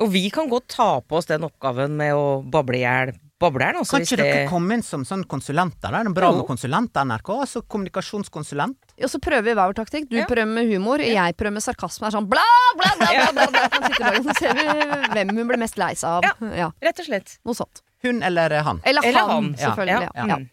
Og 0.00 0.12
vi 0.14 0.22
kan 0.32 0.48
godt 0.48 0.68
ta 0.76 0.90
på 1.02 1.18
oss 1.18 1.28
den 1.28 1.44
oppgaven 1.44 1.96
med 1.98 2.14
å 2.16 2.40
bable 2.46 2.78
i 2.78 2.84
hjel 2.84 3.10
bableren. 3.40 3.80
Altså, 3.80 3.96
Kan 3.98 4.06
ikke 4.06 4.20
det... 4.20 4.28
dere 4.28 4.48
komme 4.48 4.76
inn 4.76 4.84
som 4.86 5.02
sånn 5.08 5.24
konsulenter? 5.28 5.92
Det 5.92 6.00
er 6.12 6.14
bra 6.16 6.30
Jo. 6.30 6.38
med 6.40 6.48
konsulenter, 6.48 7.04
NRK. 7.08 7.30
Altså 7.44 7.62
kommunikasjonskonsulent. 7.66 8.89
Og 9.04 9.10
så 9.12 9.20
prøver 9.22 9.46
vi 9.48 9.54
hver 9.54 9.70
vår 9.70 9.76
taktikk. 9.78 10.08
Du 10.10 10.16
Ja. 10.18 10.26
prøver 10.28 10.46
med 10.48 10.68
humor, 10.70 10.98
jeg 11.00 11.36
prøver 11.36 11.52
med 11.56 11.62
sarkasme. 11.64 12.06
Er 12.06 12.16
sånn 12.16 12.28
bla, 12.28 12.44
bla, 12.76 12.90
bla, 12.98 13.32
bla, 13.32 13.46
bla, 13.46 13.90
bla. 13.96 14.10
Så 14.26 14.36
ser 14.38 14.54
vi 14.54 14.66
hvem 15.14 15.34
hun 15.36 15.48
blir 15.48 15.58
mest 15.58 15.78
lei 15.78 15.94
seg 15.94 16.10
av. 16.20 16.44
Ja. 16.56 16.70
Rett 16.82 17.00
og 17.00 17.06
slett. 17.06 17.38
noe 17.44 17.54
sånt. 17.54 17.82
Hun 18.02 18.22
eller 18.22 18.50
han. 18.64 18.80
Eller, 18.84 19.02
Eller 19.04 19.20
han, 19.20 19.30
han, 19.30 19.54
selvfølgelig. 19.54 20.02
Ja. 20.02 20.12
Ja. 20.14 20.26
Ja. 20.26 20.36
Mm. 20.36 20.48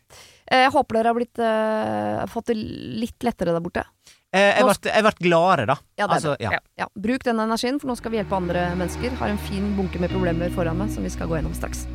Eh, 0.47 0.63
Jeg 0.63 0.71
håper 0.71 0.95
dere 0.95 1.07
har 1.07 1.13
blitt, 1.15 1.39
uh, 1.39 2.25
fått 2.31 2.45
det 2.51 2.57
litt 2.57 3.19
lettere 3.23 3.51
der 3.55 3.63
borte. 3.63 3.83
Eh, 4.33 4.59
jeg 4.59 4.65
ble, 4.67 4.91
jeg 4.91 5.15
gladere, 5.23 5.65
da. 5.65 5.77
Ja, 5.97 6.07
det 6.07 6.13
altså, 6.17 6.35
det. 6.37 6.43
Ja. 6.51 6.59
Ja, 6.77 6.87
Bruk 6.95 7.23
den 7.23 7.39
energien, 7.39 7.79
for 7.79 7.87
nå 7.87 7.95
skal 7.97 8.11
vi 8.11 8.19
hjelpe 8.19 8.35
andre 8.35 8.75
mennesker. 8.75 9.15
Har 9.21 9.31
en 9.31 9.37
fin 9.37 9.75
bunke 9.77 9.99
med 9.99 10.11
problemer 10.11 10.51
foran 10.55 10.77
meg 10.77 10.91
som 10.91 11.03
vi 11.03 11.09
skal 11.13 11.27
gå 11.27 11.39
gjennom 11.39 11.55
straks. 11.55 11.87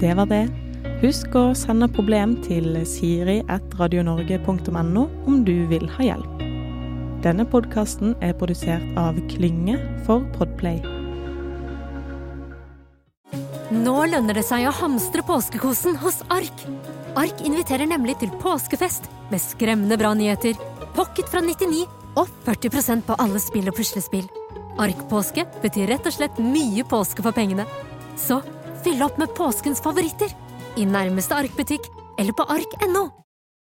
Det 0.00 0.14
var 0.16 0.26
det. 0.26 0.67
Husk 0.98 1.30
å 1.38 1.54
sende 1.54 1.86
problem 1.94 2.32
til 2.42 2.74
siri.radionorge.no 2.90 5.04
om 5.30 5.36
du 5.46 5.62
vil 5.70 5.86
ha 5.94 6.02
hjelp. 6.02 6.40
Denne 7.22 7.46
podkasten 7.46 8.18
er 8.18 8.34
produsert 8.40 8.82
av 8.98 9.14
Klynge 9.30 9.78
for 10.08 10.26
Podplay. 10.34 10.82
Nå 13.78 13.94
lønner 14.10 14.34
det 14.34 14.42
seg 14.48 14.66
å 14.66 14.74
hamstre 14.74 15.22
påskekosen 15.28 15.94
hos 16.02 16.18
Ark. 16.34 16.66
Ark 17.14 17.46
inviterer 17.46 17.86
nemlig 17.86 18.18
til 18.18 18.34
påskefest 18.42 19.06
med 19.30 19.38
skremmende 19.44 19.94
bra 20.02 20.10
nyheter, 20.18 20.58
pocket 20.98 21.30
fra 21.30 21.38
99 21.46 21.86
og 22.18 22.26
40% 22.48 23.06
på 23.06 23.14
alle 23.22 23.38
spill 23.44 23.70
og 23.70 23.78
puslespill. 23.78 24.26
Ark-påske 24.82 25.46
betyr 25.62 25.94
rett 25.94 26.10
og 26.10 26.18
slett 26.18 26.42
mye 26.42 26.82
påske 26.90 27.22
for 27.22 27.30
pengene. 27.38 27.70
Så 28.18 28.42
fyll 28.82 28.98
opp 29.06 29.14
med 29.22 29.30
påskens 29.38 29.78
favoritter 29.86 30.34
i 30.78 30.84
nærmeste 30.86 31.34
Ark-butikk 31.34 31.88
eller 32.18 32.34
på 32.38 32.46
ark.no. 32.54 33.08